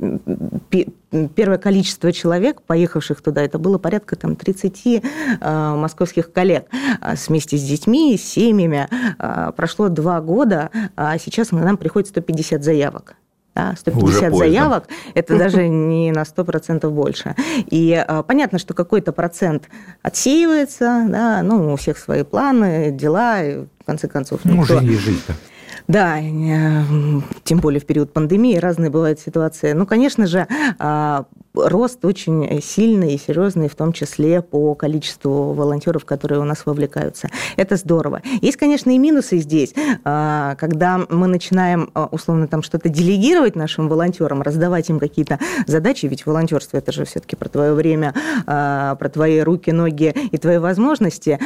первое 1.34 1.56
количество 1.56 2.12
человек, 2.12 2.60
поехавших 2.62 3.22
туда, 3.22 3.42
это 3.42 3.58
было 3.58 3.78
порядка 3.78 4.16
там, 4.16 4.36
30 4.36 4.82
э, 4.86 5.00
московских 5.40 6.30
коллег 6.30 6.66
а, 7.00 7.14
вместе 7.28 7.56
с 7.56 7.62
детьми, 7.62 8.18
с 8.18 8.22
семьями. 8.22 8.88
Прошло 9.56 9.88
два 9.88 10.20
года, 10.20 10.70
а 10.96 11.16
сейчас 11.18 11.50
нам 11.50 11.78
приходит 11.78 12.08
150 12.08 12.62
заявок 12.62 13.16
да, 13.60 13.74
150 13.76 14.34
заявок, 14.34 14.88
это 15.14 15.36
даже 15.36 15.68
не 15.68 16.12
на 16.12 16.22
100% 16.22 16.88
больше. 16.90 17.34
И 17.66 17.92
а, 17.92 18.22
понятно, 18.22 18.58
что 18.58 18.74
какой-то 18.74 19.12
процент 19.12 19.68
отсеивается, 20.02 21.06
да, 21.08 21.42
ну, 21.42 21.72
у 21.72 21.76
всех 21.76 21.98
свои 21.98 22.22
планы, 22.22 22.90
дела, 22.90 23.42
и 23.42 23.56
в 23.58 23.84
конце 23.84 24.08
концов... 24.08 24.40
Ну, 24.44 24.56
никто... 24.56 24.80
жизнь 24.80 24.92
и 24.92 24.96
жизнь-то. 24.96 25.34
Да, 25.88 26.20
э, 26.20 26.84
тем 27.42 27.58
более 27.58 27.80
в 27.80 27.86
период 27.86 28.12
пандемии 28.12 28.56
разные 28.56 28.90
бывают 28.90 29.18
ситуации. 29.18 29.72
Ну, 29.72 29.86
конечно 29.86 30.26
же, 30.26 30.46
а, 30.78 31.24
рост 31.54 32.04
очень 32.04 32.60
сильный 32.62 33.14
и 33.14 33.18
серьезный, 33.18 33.68
в 33.68 33.74
том 33.74 33.92
числе 33.92 34.42
по 34.42 34.74
количеству 34.74 35.52
волонтеров, 35.52 36.04
которые 36.04 36.40
у 36.40 36.44
нас 36.44 36.66
вовлекаются. 36.66 37.28
Это 37.56 37.76
здорово. 37.76 38.22
Есть, 38.40 38.56
конечно, 38.56 38.90
и 38.90 38.98
минусы 38.98 39.38
здесь. 39.38 39.74
А, 40.04 40.54
когда 40.56 41.00
мы 41.08 41.26
начинаем, 41.26 41.90
а, 41.94 42.08
условно, 42.10 42.46
там 42.46 42.62
что-то 42.62 42.88
делегировать 42.88 43.56
нашим 43.56 43.88
волонтерам, 43.88 44.42
раздавать 44.42 44.88
им 44.90 44.98
какие-то 44.98 45.38
задачи, 45.66 46.06
ведь 46.06 46.26
волонтерство 46.26 46.76
это 46.76 46.92
же 46.92 47.04
все-таки 47.04 47.36
про 47.36 47.48
твое 47.48 47.72
время, 47.72 48.14
а, 48.46 48.94
про 48.96 49.08
твои 49.08 49.40
руки, 49.40 49.70
ноги 49.70 50.14
и 50.30 50.38
твои 50.38 50.58
возможности. 50.58 51.38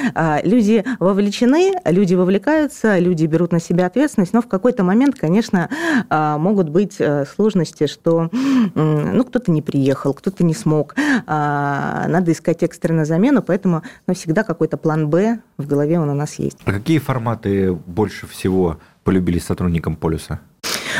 Люди 0.42 0.84
вовлечены, 0.98 1.72
люди 1.84 2.14
вовлекаются, 2.14 2.98
люди 2.98 3.26
берут 3.26 3.52
на 3.52 3.60
себя 3.60 3.86
ответственность, 3.86 4.32
но 4.32 4.42
в 4.42 4.48
какой-то 4.48 4.84
момент, 4.84 5.16
конечно, 5.18 5.68
могут 6.10 6.68
быть 6.68 6.96
э, 6.98 7.24
сложности, 7.26 7.86
что 7.86 8.30
ну, 8.74 9.24
кто-то 9.24 9.50
не 9.50 9.62
приехал, 9.62 9.93
уехал, 9.94 10.14
кто-то 10.14 10.44
не 10.44 10.54
смог. 10.54 10.94
А, 11.26 12.06
надо 12.08 12.32
искать 12.32 12.62
экстренную 12.62 13.06
замену, 13.06 13.42
поэтому 13.42 13.82
ну, 14.06 14.14
всегда 14.14 14.42
какой-то 14.42 14.76
план 14.76 15.08
«Б» 15.08 15.38
в 15.56 15.66
голове 15.66 15.98
он 15.98 16.10
у 16.10 16.14
нас 16.14 16.38
есть. 16.38 16.58
А 16.64 16.72
какие 16.72 16.98
форматы 16.98 17.72
больше 17.72 18.26
всего 18.26 18.78
полюбились 19.04 19.44
сотрудникам 19.44 19.96
«Полюса»? 19.96 20.40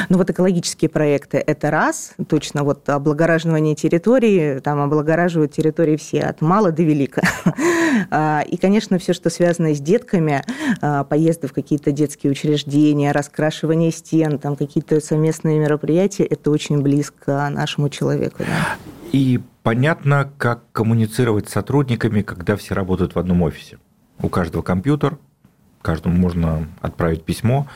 Ну 0.09 0.18
вот 0.18 0.30
экологические 0.30 0.88
проекты– 0.88 1.38
это 1.46 1.70
раз, 1.70 2.14
точно 2.28 2.64
вот 2.64 2.88
облагораживание 2.88 3.74
территории, 3.74 4.61
там 4.61 4.80
облагораживают 4.80 5.52
территории 5.52 5.96
все, 5.96 6.20
от 6.20 6.40
мала 6.40 6.72
до 6.72 6.83
велика. 6.83 7.22
А, 8.11 8.40
и, 8.40 8.57
конечно, 8.57 8.98
все, 8.98 9.12
что 9.12 9.30
связано 9.30 9.72
с 9.72 9.80
детками, 9.80 10.42
а, 10.80 11.04
поезды 11.04 11.46
в 11.46 11.52
какие-то 11.52 11.92
детские 11.92 12.33
учреждения, 12.33 13.12
раскрашивание 13.12 13.92
стен, 13.92 14.38
там 14.40 14.57
какие-то 14.57 15.00
совместные 15.00 15.61
мероприятия– 15.61 16.24
это 16.30 16.50
очень 16.50 16.83
близко 16.83 17.48
нашему 17.50 17.88
человеку. 17.90 18.38
Да. 18.40 18.76
И 19.12 19.40
понятно, 19.62 20.30
как 20.38 20.64
коммуницировать 20.72 21.48
с 21.48 21.52
сотрудниками, 21.52 22.22
когда 22.22 22.57
все 22.57 22.74
работают 22.74 23.14
в 23.14 23.18
одном 23.18 23.42
офисе. 23.42 23.78
У 24.20 24.28
каждого 24.28 24.62
компьютер, 24.62 25.18
каждому 25.85 26.16
можно 26.16 26.66
отправить 26.81 27.25
письмо, 27.25 27.66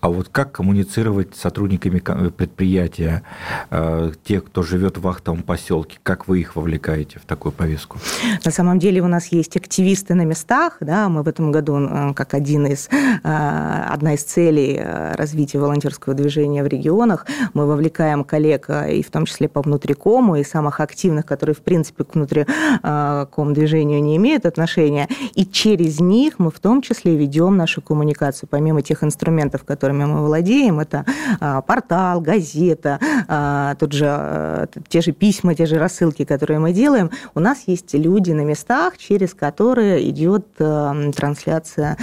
а 0.00 0.08
вот 0.08 0.30
как 0.30 0.52
коммуницировать 0.52 1.36
с 1.36 1.40
сотрудниками 1.40 1.98
предприятия, 2.30 3.22
э, 3.70 4.12
тех, 4.24 4.46
кто 4.46 4.62
живет 4.62 4.96
в 4.96 5.02
вахтовом 5.02 5.42
поселке, 5.42 5.98
как 6.02 6.28
вы 6.28 6.40
их 6.40 6.56
вовлекаете 6.56 7.18
в 7.18 7.26
такую 7.26 7.52
повестку? 7.52 7.98
На 8.44 8.50
самом 8.50 8.78
деле 8.78 9.02
у 9.02 9.06
нас 9.06 9.26
есть 9.26 9.56
активисты 9.56 10.14
на 10.14 10.24
местах, 10.24 10.78
да, 10.80 11.10
мы 11.10 11.22
в 11.22 11.28
этом 11.28 11.52
году 11.52 11.78
э, 11.78 12.14
как 12.14 12.32
один 12.32 12.66
из, 12.66 12.88
э, 12.90 13.84
одна 13.90 14.14
из 14.14 14.22
целей 14.24 14.80
развития 15.14 15.58
волонтерского 15.58 16.14
движения 16.14 16.64
в 16.64 16.68
регионах, 16.68 17.26
мы 17.52 17.66
вовлекаем 17.66 18.24
коллег 18.24 18.70
и 18.70 19.02
в 19.02 19.10
том 19.10 19.26
числе 19.26 19.46
по 19.46 19.60
внутрикому, 19.60 20.36
и 20.36 20.42
самых 20.42 20.80
активных, 20.80 21.26
которые 21.26 21.54
в 21.54 21.60
принципе 21.60 22.04
к 22.04 22.14
внутриком 22.14 23.52
движению 23.52 24.02
не 24.02 24.16
имеют 24.16 24.46
отношения, 24.46 25.06
и 25.34 25.44
через 25.44 26.00
них 26.00 26.38
мы 26.38 26.50
в 26.50 26.60
том 26.60 26.80
числе 26.80 27.14
ведем 27.14 27.57
нашу 27.58 27.82
коммуникацию, 27.82 28.48
помимо 28.50 28.80
тех 28.80 29.04
инструментов, 29.04 29.64
которыми 29.64 30.06
мы 30.06 30.24
владеем, 30.24 30.80
это 30.80 31.04
а, 31.40 31.60
портал, 31.60 32.20
газета, 32.20 32.98
а, 33.28 33.74
тут 33.74 33.92
же 33.92 34.06
а, 34.08 34.66
те 34.88 35.02
же 35.02 35.12
письма, 35.12 35.54
те 35.54 35.66
же 35.66 35.78
рассылки, 35.78 36.24
которые 36.24 36.58
мы 36.58 36.72
делаем, 36.72 37.10
у 37.34 37.40
нас 37.40 37.64
есть 37.66 37.92
люди 37.94 38.32
на 38.32 38.44
местах, 38.44 38.96
через 38.96 39.34
которые 39.34 40.08
идет 40.08 40.46
трансляция 40.54 41.96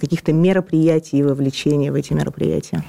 каких-то 0.00 0.32
мероприятий 0.32 1.18
и 1.18 1.22
вовлечения 1.22 1.90
в 1.90 1.94
эти 1.94 2.12
мероприятия. 2.12 2.84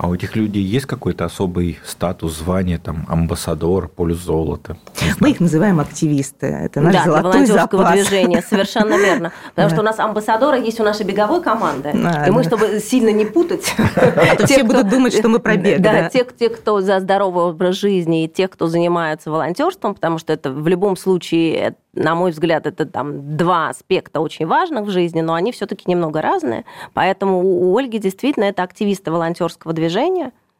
А 0.00 0.08
у 0.08 0.14
этих 0.14 0.34
людей 0.34 0.62
есть 0.62 0.86
какой-то 0.86 1.26
особый 1.26 1.78
статус, 1.84 2.38
звание, 2.38 2.78
там, 2.78 3.04
амбассадор, 3.06 3.88
полюс 3.88 4.16
золота? 4.16 4.78
Мы 5.20 5.32
их 5.32 5.40
называем 5.40 5.78
активисты. 5.78 6.46
Это 6.46 6.80
наш 6.80 6.94
да, 6.94 7.04
золотой 7.04 7.44
запас. 7.44 7.92
движения, 7.92 8.40
совершенно 8.40 8.96
верно. 8.96 9.30
Потому 9.50 9.68
что 9.68 9.80
у 9.80 9.84
нас 9.84 9.98
амбассадоры 9.98 10.56
есть 10.56 10.80
у 10.80 10.84
нашей 10.84 11.04
беговой 11.04 11.42
команды. 11.42 11.90
И 12.26 12.30
мы, 12.30 12.44
чтобы 12.44 12.80
сильно 12.80 13.10
не 13.10 13.26
путать... 13.26 13.74
Все 14.46 14.64
будут 14.64 14.88
думать, 14.88 15.14
что 15.14 15.28
мы 15.28 15.38
про 15.38 15.56
бег. 15.56 15.82
Да, 15.82 16.08
те, 16.08 16.24
кто 16.48 16.80
за 16.80 17.00
здоровый 17.00 17.44
образ 17.44 17.76
жизни 17.76 18.24
и 18.24 18.28
те, 18.28 18.48
кто 18.48 18.68
занимаются 18.68 19.30
волонтерством, 19.30 19.94
потому 19.94 20.16
что 20.16 20.32
это 20.32 20.50
в 20.50 20.66
любом 20.66 20.96
случае 20.96 21.74
на 21.92 22.14
мой 22.14 22.30
взгляд, 22.30 22.66
это 22.66 22.86
там 22.86 23.36
два 23.36 23.68
аспекта 23.68 24.20
очень 24.20 24.46
важных 24.46 24.86
в 24.86 24.90
жизни, 24.90 25.20
но 25.22 25.34
они 25.34 25.50
все-таки 25.50 25.90
немного 25.90 26.22
разные. 26.22 26.64
Поэтому 26.94 27.40
у 27.40 27.76
Ольги 27.76 27.98
действительно 27.98 28.44
это 28.44 28.62
активисты 28.62 29.10
волонтерского 29.10 29.72
движения. 29.72 29.89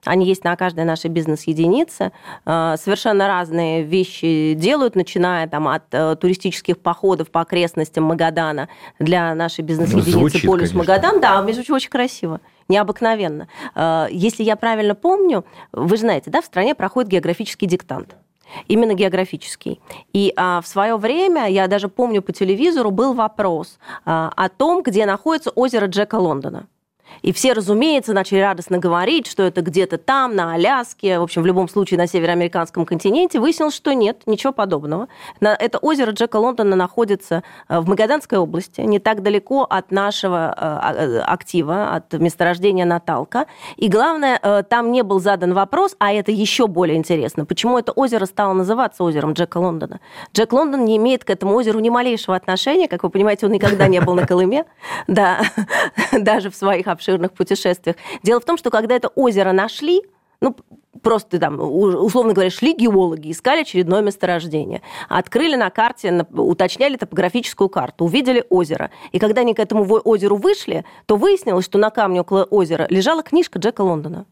Они 0.04 0.26
есть 0.26 0.44
на 0.44 0.56
каждой 0.56 0.84
нашей 0.84 1.10
бизнес-единице. 1.10 2.12
Э, 2.46 2.76
совершенно 2.78 3.28
разные 3.28 3.82
вещи 3.82 4.54
делают, 4.54 4.94
начиная 4.94 5.46
там, 5.46 5.68
от 5.68 5.84
э, 5.92 6.16
туристических 6.16 6.78
походов 6.78 7.30
по 7.30 7.42
окрестностям 7.42 8.04
Магадана 8.04 8.68
для 8.98 9.34
нашей 9.34 9.62
бизнес-единицы 9.62 10.40
ну, 10.42 10.50
«Полюс 10.50 10.70
конечно. 10.70 10.78
Магадан». 10.78 11.20
Да, 11.20 11.40
между 11.42 11.62
прочим, 11.62 11.74
очень 11.74 11.90
красиво 11.90 12.40
необыкновенно. 12.68 13.48
Э, 13.74 14.06
если 14.10 14.42
я 14.42 14.56
правильно 14.56 14.94
помню, 14.94 15.44
вы 15.72 15.96
знаете, 15.98 16.30
да, 16.30 16.40
в 16.40 16.46
стране 16.46 16.74
проходит 16.74 17.10
географический 17.10 17.68
диктант 17.68 18.16
именно 18.66 18.94
географический. 18.94 19.80
И 20.12 20.32
а, 20.36 20.60
в 20.60 20.66
свое 20.66 20.96
время, 20.96 21.48
я 21.48 21.68
даже 21.68 21.88
помню 21.88 22.20
по 22.20 22.32
телевизору, 22.32 22.90
был 22.90 23.14
вопрос 23.14 23.78
а, 24.04 24.32
о 24.34 24.48
том, 24.48 24.82
где 24.82 25.06
находится 25.06 25.50
озеро 25.50 25.86
Джека 25.86 26.16
Лондона. 26.16 26.66
И 27.22 27.32
все, 27.32 27.52
разумеется, 27.52 28.12
начали 28.12 28.40
радостно 28.40 28.78
говорить, 28.78 29.26
что 29.26 29.42
это 29.42 29.62
где-то 29.62 29.98
там, 29.98 30.34
на 30.34 30.54
Аляске, 30.54 31.18
в 31.18 31.22
общем, 31.22 31.42
в 31.42 31.46
любом 31.46 31.68
случае 31.68 31.98
на 31.98 32.06
североамериканском 32.06 32.86
континенте. 32.86 33.40
Выяснилось, 33.40 33.74
что 33.74 33.92
нет, 33.92 34.22
ничего 34.26 34.52
подобного. 34.52 35.08
Это 35.40 35.78
озеро 35.78 36.12
Джека 36.12 36.36
Лондона 36.36 36.76
находится 36.76 37.42
э, 37.68 37.80
в 37.80 37.88
Магаданской 37.88 38.38
области, 38.38 38.80
не 38.80 38.98
так 38.98 39.22
далеко 39.22 39.66
от 39.68 39.90
нашего 39.90 40.54
э, 40.56 40.94
э, 40.94 41.18
актива, 41.20 41.94
от 41.94 42.12
месторождения 42.14 42.84
Наталка. 42.84 43.46
И 43.76 43.88
главное, 43.88 44.38
там 44.68 44.92
не 44.92 45.02
был 45.02 45.20
задан 45.20 45.54
вопрос, 45.54 45.96
а 45.98 46.12
это 46.12 46.32
еще 46.32 46.66
более 46.66 46.96
интересно, 46.96 47.44
почему 47.44 47.78
это 47.78 47.92
озеро 47.92 48.26
стало 48.26 48.52
называться 48.52 49.04
озером 49.04 49.32
Джека 49.32 49.58
Лондона. 49.58 50.00
Джек 50.34 50.52
Лондон 50.52 50.84
не 50.84 50.96
имеет 50.96 51.24
к 51.24 51.30
этому 51.30 51.54
озеру 51.54 51.80
ни 51.80 51.88
малейшего 51.88 52.36
отношения. 52.36 52.88
Как 52.88 53.02
вы 53.02 53.10
понимаете, 53.10 53.46
он 53.46 53.52
никогда 53.52 53.86
не 53.88 54.00
был 54.00 54.14
на 54.14 54.26
Колыме, 54.26 54.64
да, 55.06 55.40
даже 56.12 56.50
в 56.50 56.56
своих 56.56 56.86
обширных 57.00 57.32
путешествиях. 57.32 57.96
Дело 58.22 58.40
в 58.40 58.44
том, 58.44 58.58
что 58.58 58.70
когда 58.70 58.94
это 58.94 59.08
озеро 59.08 59.52
нашли, 59.52 60.02
ну, 60.40 60.54
просто 61.02 61.38
там, 61.38 61.58
условно 61.60 62.34
говоря, 62.34 62.50
шли 62.50 62.74
геологи, 62.74 63.30
искали 63.30 63.62
очередное 63.62 64.02
месторождение, 64.02 64.82
открыли 65.08 65.56
на 65.56 65.70
карте, 65.70 66.26
уточняли 66.32 66.96
топографическую 66.96 67.68
карту, 67.68 68.04
увидели 68.04 68.44
озеро. 68.50 68.90
И 69.12 69.18
когда 69.18 69.40
они 69.40 69.54
к 69.54 69.58
этому 69.58 69.84
озеру 70.04 70.36
вышли, 70.36 70.84
то 71.06 71.16
выяснилось, 71.16 71.64
что 71.64 71.78
на 71.78 71.90
камне 71.90 72.20
около 72.20 72.44
озера 72.44 72.86
лежала 72.90 73.22
книжка 73.22 73.58
Джека 73.58 73.80
Лондона. 73.80 74.26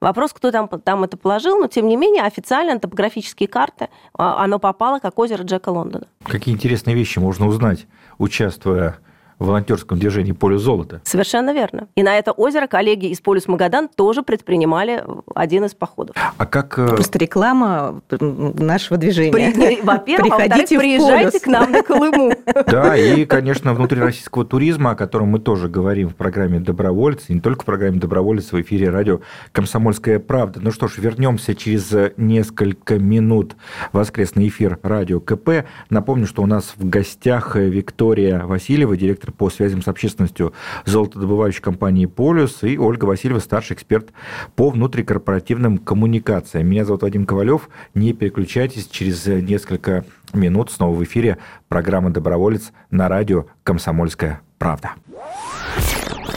Вопрос, 0.00 0.32
кто 0.32 0.50
там, 0.50 0.68
там 0.68 1.04
это 1.04 1.16
положил, 1.16 1.58
но 1.58 1.66
тем 1.66 1.88
не 1.88 1.96
менее 1.96 2.24
официально 2.24 2.74
на 2.74 2.80
топографические 2.80 3.48
карты 3.48 3.88
а, 4.12 4.44
оно 4.44 4.58
попало 4.58 4.98
как 4.98 5.18
озеро 5.18 5.44
Джека 5.44 5.70
Лондона. 5.70 6.06
Какие 6.24 6.54
интересные 6.54 6.94
вещи 6.94 7.18
можно 7.18 7.46
узнать, 7.46 7.86
участвуя 8.18 8.98
волонтерском 9.38 9.98
движении 9.98 10.32
«Поле 10.32 10.58
золота». 10.58 11.00
Совершенно 11.04 11.52
верно. 11.52 11.88
И 11.94 12.02
на 12.02 12.16
это 12.18 12.32
озеро 12.32 12.66
коллеги 12.66 13.06
из 13.06 13.20
«Полюс 13.20 13.48
Магадан» 13.48 13.88
тоже 13.88 14.22
предпринимали 14.22 15.04
один 15.34 15.64
из 15.64 15.74
походов. 15.74 16.16
А 16.36 16.46
как... 16.46 16.78
Э, 16.78 16.88
Просто 16.88 17.18
реклама 17.18 18.02
нашего 18.10 18.96
движения. 18.96 19.32
При... 19.32 19.80
Во-первых, 19.82 20.34
а 20.34 20.38
во 20.38 20.44
приезжайте 20.44 21.40
к 21.40 21.46
нам 21.46 21.70
на 21.72 21.82
Колыму. 21.82 22.32
Да, 22.66 22.96
и, 22.96 23.24
конечно, 23.24 23.74
внутри 23.74 24.00
российского 24.00 24.44
туризма, 24.44 24.92
о 24.92 24.94
котором 24.94 25.28
мы 25.28 25.38
тоже 25.38 25.68
говорим 25.68 26.08
в 26.08 26.14
программе 26.14 26.60
«Добровольцы», 26.60 27.32
не 27.32 27.40
только 27.40 27.62
в 27.62 27.64
программе 27.64 27.98
«Добровольцы», 27.98 28.56
в 28.56 28.60
эфире 28.62 28.90
радио 28.90 29.20
«Комсомольская 29.52 30.18
правда». 30.18 30.60
Ну 30.60 30.70
что 30.70 30.88
ж, 30.88 30.98
вернемся 30.98 31.54
через 31.54 31.94
несколько 32.16 32.98
минут 32.98 33.56
в 33.92 33.98
воскресный 33.98 34.48
эфир 34.48 34.78
радио 34.82 35.20
КП. 35.20 35.66
Напомню, 35.90 36.26
что 36.26 36.42
у 36.42 36.46
нас 36.46 36.74
в 36.76 36.88
гостях 36.88 37.56
Виктория 37.56 38.44
Васильева, 38.44 38.96
директор 38.96 39.23
директор 39.24 39.32
по 39.32 39.50
связям 39.50 39.82
с 39.82 39.88
общественностью 39.88 40.52
золотодобывающей 40.84 41.60
компании 41.60 42.06
«Полюс», 42.06 42.62
и 42.62 42.78
Ольга 42.78 43.04
Васильева, 43.06 43.40
старший 43.40 43.74
эксперт 43.74 44.10
по 44.56 44.70
внутрикорпоративным 44.70 45.78
коммуникациям. 45.78 46.66
Меня 46.66 46.84
зовут 46.84 47.02
Вадим 47.02 47.26
Ковалев. 47.26 47.68
Не 47.94 48.12
переключайтесь, 48.12 48.88
через 48.88 49.26
несколько 49.26 50.04
минут 50.32 50.70
снова 50.70 50.94
в 50.94 51.02
эфире 51.04 51.38
программа 51.68 52.10
«Доброволец» 52.10 52.72
на 52.90 53.08
радио 53.08 53.46
«Комсомольская 53.62 54.40
правда». 54.58 54.92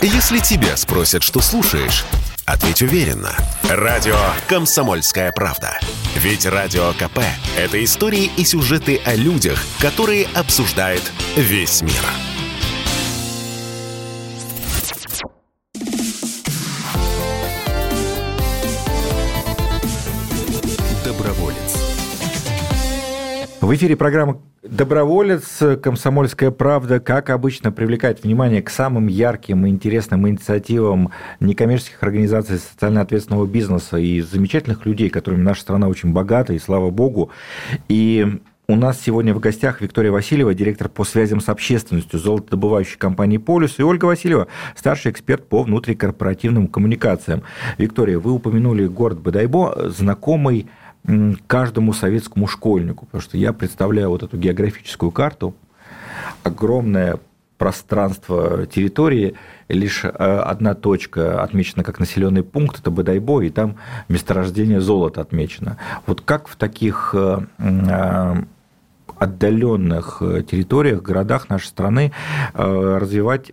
Если 0.02 0.40
тебя 0.40 0.78
спросят, 0.78 1.24
что 1.24 1.40
слушаешь, 1.40 2.06
ответь 2.46 2.82
уверенно. 2.82 3.32
Радио 3.70 4.16
«Комсомольская 4.48 5.32
правда». 5.32 5.72
Ведь 6.16 6.46
Радио 6.46 6.94
КП– 6.94 7.20
это 7.58 7.84
истории 7.84 8.32
и 8.38 8.44
сюжеты 8.44 9.00
о 9.06 9.16
людях, 9.16 9.60
которые 9.80 10.28
обсуждает 10.36 11.12
весь 11.36 11.82
мир. 11.82 12.27
В 23.68 23.76
эфире 23.76 23.98
программа 23.98 24.40
«Доброволец», 24.64 25.62
«Комсомольская 25.84 26.52
правда», 26.52 27.02
как 27.02 27.30
обычно, 27.30 27.70
привлекает 27.70 28.24
внимание 28.24 28.62
к 28.62 28.70
самым 28.70 29.08
ярким 29.08 29.66
и 29.66 29.70
интересным 29.70 30.26
инициативам 30.26 31.12
некоммерческих 31.42 32.02
организаций 32.02 32.60
социально 32.60 33.02
ответственного 33.02 33.46
бизнеса 33.46 33.98
и 33.98 34.22
замечательных 34.22 34.86
людей, 34.86 35.10
которыми 35.10 35.42
наша 35.42 35.64
страна 35.64 35.90
очень 35.90 36.14
богата, 36.14 36.54
и 36.54 36.60
слава 36.60 36.92
богу. 36.92 37.30
И 37.90 38.40
у 38.70 38.78
нас 38.78 39.02
сегодня 39.02 39.34
в 39.34 39.42
гостях 39.42 39.82
Виктория 39.82 40.14
Васильева, 40.14 40.54
директор 40.54 40.88
по 40.88 41.04
связям 41.04 41.42
с 41.42 41.50
общественностью 41.50 42.20
золотодобывающей 42.20 42.98
компании 42.98 43.36
«Полюс», 43.36 43.80
и 43.80 43.84
Ольга 43.84 44.06
Васильева, 44.06 44.48
старший 44.78 45.12
эксперт 45.12 45.46
по 45.46 45.64
внутрикорпоративным 45.64 46.70
коммуникациям. 46.70 47.44
Виктория, 47.78 48.18
вы 48.18 48.32
упомянули 48.32 48.88
город 48.88 49.20
Бадайбо, 49.20 49.90
знакомый 49.90 50.68
каждому 51.48 51.94
советскому 51.94 52.48
школьнику, 52.48 53.06
потому 53.06 53.22
что 53.22 53.38
я 53.38 53.54
представляю 53.54 54.10
вот 54.10 54.24
эту 54.24 54.38
географическую 54.38 55.12
карту, 55.12 55.56
огромное 56.44 57.20
пространство 57.58 58.68
территории, 58.68 59.36
лишь 59.68 60.06
э, 60.06 60.10
одна 60.10 60.76
точка 60.76 61.42
отмечена 61.42 61.84
как 61.84 62.00
населенный 62.00 62.44
пункт, 62.44 62.80
это 62.80 62.92
Бадайбо, 62.92 63.42
и 63.42 63.50
там 63.50 63.78
месторождение 64.08 64.80
золота 64.80 65.22
отмечено. 65.22 65.78
Вот 66.06 66.22
как 66.22 66.48
в 66.48 66.56
таких 66.56 67.16
э, 67.18 67.40
э, 67.58 68.36
отдаленных 69.18 70.22
территориях, 70.50 71.02
городах 71.02 71.50
нашей 71.50 71.66
страны 71.66 72.12
развивать 72.54 73.52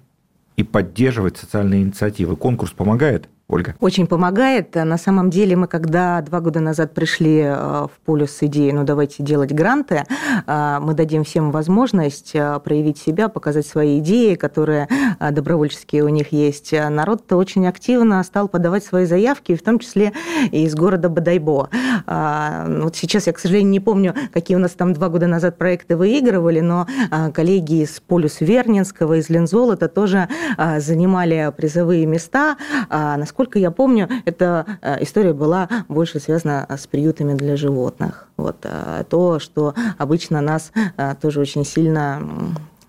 и 0.57 0.63
поддерживать 0.63 1.39
социальные 1.39 1.83
инициативы? 1.83 2.37
Конкурс 2.37 2.73
помогает? 2.73 3.31
Ольга? 3.47 3.75
Очень 3.79 4.07
помогает. 4.07 4.75
На 4.75 4.97
самом 4.97 5.29
деле 5.29 5.55
мы, 5.55 5.67
когда 5.67 6.23
два 6.23 6.41
года 6.41 6.61
назад 6.61 6.95
пришли 6.95 7.41
э, 7.41 7.55
в 7.55 7.91
полюс 8.07 8.31
с 8.31 8.43
идеей, 8.45 8.73
ну 8.73 8.85
давайте 8.85 9.23
делать 9.23 9.53
гранты, 9.53 10.05
э, 10.47 10.79
мы 10.81 10.95
дадим 10.95 11.25
всем 11.25 11.51
возможность 11.51 12.31
э, 12.35 12.59
проявить 12.65 12.97
себя, 12.97 13.29
показать 13.29 13.67
свои 13.67 13.99
идеи, 13.99 14.35
которые 14.35 14.89
добровольческие 15.21 16.05
у 16.05 16.09
них 16.09 16.33
есть. 16.33 16.73
Народ-то 16.73 17.37
очень 17.37 17.67
активно 17.67 18.23
стал 18.23 18.49
подавать 18.49 18.83
свои 18.83 19.05
заявки, 19.05 19.55
в 19.55 19.63
том 19.63 19.79
числе 19.79 20.13
и 20.51 20.65
из 20.65 20.75
города 20.75 21.11
Бадайбо. 21.11 21.69
Вот 22.07 22.97
сейчас 22.97 23.27
я, 23.27 23.33
к 23.33 23.39
сожалению, 23.39 23.71
не 23.71 23.81
помню, 23.81 24.15
какие 24.33 24.57
у 24.57 24.61
нас 24.61 24.73
там 24.73 24.95
два 24.95 25.09
года 25.09 25.27
назад 25.27 25.59
проекты 25.59 25.97
выигрывали, 25.97 26.61
но 26.61 26.87
коллеги 27.33 27.83
из 27.83 28.01
полюс 28.01 28.41
Вернинского, 28.41 29.15
из 29.15 29.29
Лензолота 29.29 29.89
тоже 29.89 30.29
занимали 30.79 31.53
призовые 31.57 32.07
места. 32.07 32.57
Насколько 32.91 33.34
я 33.59 33.71
помню, 33.71 34.09
эта 34.25 34.67
э, 34.81 35.03
история 35.03 35.33
была 35.33 35.69
больше 35.89 36.21
связана 36.21 36.67
с 36.69 36.87
приютами 36.87 37.35
для 37.35 37.57
животных. 37.57 38.29
Вот 38.37 38.57
э, 38.63 39.05
то, 39.09 39.39
что 39.39 39.75
обычно 39.99 40.41
нас 40.41 40.73
э, 40.97 41.15
тоже 41.21 41.41
очень 41.41 41.65
сильно 41.65 42.23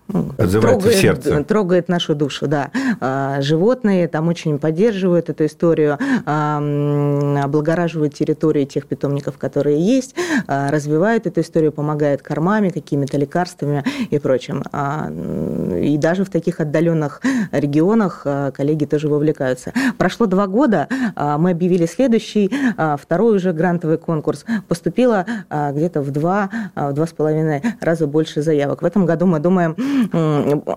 Отзывается 0.08 0.60
трогает, 0.60 0.94
в 0.94 1.00
сердце. 1.00 1.44
трогает 1.44 1.88
нашу 1.88 2.14
душу, 2.14 2.46
да. 2.46 2.70
А, 3.00 3.40
животные 3.40 4.06
там 4.06 4.28
очень 4.28 4.58
поддерживают 4.58 5.28
эту 5.30 5.46
историю, 5.46 5.98
облагораживают 6.24 8.14
территории 8.14 8.64
тех 8.64 8.86
питомников, 8.86 9.36
которые 9.36 9.80
есть, 9.80 10.14
а, 10.46 10.70
развивают 10.70 11.26
эту 11.26 11.40
историю, 11.40 11.72
помогают 11.72 12.22
кормами, 12.22 12.68
какими-то 12.68 13.18
лекарствами 13.18 13.82
и 14.10 14.18
прочим. 14.18 14.62
А, 14.72 15.10
и 15.10 15.96
даже 15.98 16.24
в 16.24 16.30
таких 16.30 16.60
отдаленных 16.60 17.20
регионах 17.50 18.26
коллеги 18.54 18.84
тоже 18.84 19.08
вовлекаются. 19.08 19.72
Прошло 19.98 20.26
два 20.26 20.46
года, 20.46 20.88
мы 21.16 21.50
объявили 21.50 21.86
следующий, 21.86 22.50
второй 22.98 23.36
уже 23.36 23.52
грантовый 23.52 23.98
конкурс. 23.98 24.44
Поступило 24.68 25.26
где-то 25.72 26.00
в 26.00 26.10
два, 26.10 26.50
в 26.74 26.92
два 26.92 27.06
с 27.06 27.12
половиной 27.12 27.62
раза 27.80 28.06
больше 28.06 28.42
заявок. 28.42 28.82
В 28.82 28.84
этом 28.84 29.06
году 29.06 29.26
мы 29.26 29.38
думаем 29.40 29.76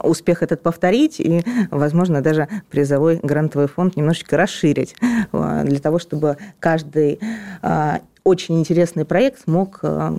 успех 0.03 0.43
этот 0.43 0.61
повторить 0.61 1.19
и, 1.19 1.43
возможно, 1.71 2.21
даже 2.21 2.47
призовой 2.69 3.19
грантовый 3.21 3.67
фонд 3.67 3.95
немножечко 3.95 4.37
расширить 4.37 4.95
а, 5.31 5.63
для 5.63 5.79
того, 5.79 5.99
чтобы 5.99 6.37
каждый 6.59 7.19
а, 7.61 8.01
очень 8.23 8.59
интересный 8.59 9.05
проект 9.05 9.43
смог 9.43 9.79
а, 9.83 10.15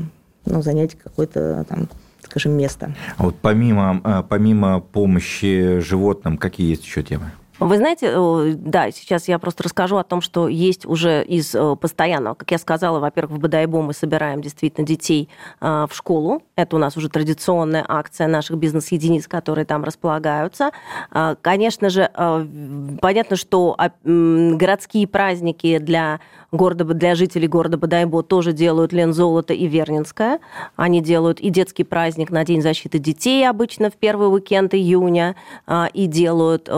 ну, 0.47 0.63
занять 0.63 0.97
какое-то 0.97 1.65
там 1.69 1.89
скажем, 2.23 2.53
место. 2.53 2.95
А 3.17 3.25
вот 3.25 3.37
помимо, 3.41 4.25
помимо 4.29 4.81
помощи 4.81 5.81
животным, 5.81 6.37
какие 6.37 6.71
есть 6.71 6.85
еще 6.85 7.03
темы? 7.03 7.33
Вы 7.61 7.77
знаете, 7.77 8.57
да, 8.57 8.91
сейчас 8.91 9.29
я 9.29 9.39
просто 9.39 9.65
расскажу 9.65 9.99
о 9.99 10.03
том, 10.03 10.23
что 10.23 10.49
есть 10.49 10.87
уже 10.87 11.23
из 11.23 11.55
постоянного, 11.79 12.35
как 12.35 12.51
я 12.51 12.59
сказала, 12.59 13.01
во-первых, 13.01 13.37
в 13.37 13.41
Бадайбо 13.41 13.83
мы 13.83 13.93
собираем 13.93 14.41
действительно 14.41 14.87
детей 14.87 15.29
в 15.61 15.91
школу. 15.93 16.43
Это 16.57 16.77
у 16.77 16.79
нас 16.79 16.97
уже 16.97 17.11
традиционная 17.11 17.85
акция 17.87 18.29
наших 18.29 18.57
бизнес-единиц, 18.57 19.29
которые 19.29 19.67
там 19.67 19.85
располагаются. 19.85 20.71
Конечно 21.43 21.91
же, 21.91 22.11
понятно, 23.01 23.37
что 23.37 23.77
городские 24.05 25.07
праздники 25.07 25.79
для 25.79 26.21
города, 26.53 26.85
для 26.85 27.15
жителей 27.15 27.47
города 27.47 27.77
Бадайбо 27.77 28.23
тоже 28.23 28.53
делают 28.53 28.93
Лен 28.93 29.13
Золото 29.13 29.53
и 29.53 29.67
Вернинская. 29.67 30.41
Они 30.77 31.01
делают 31.01 31.41
и 31.41 31.51
детский 31.51 31.85
праздник 31.85 32.31
на 32.31 32.45
День 32.45 32.63
защиты 32.63 32.99
детей 32.99 33.49
обычно 33.49 33.91
в 33.91 33.95
первый 33.95 34.33
уикенд 34.33 34.75
июня, 34.75 35.37
и 35.93 36.07
делают 36.07 36.69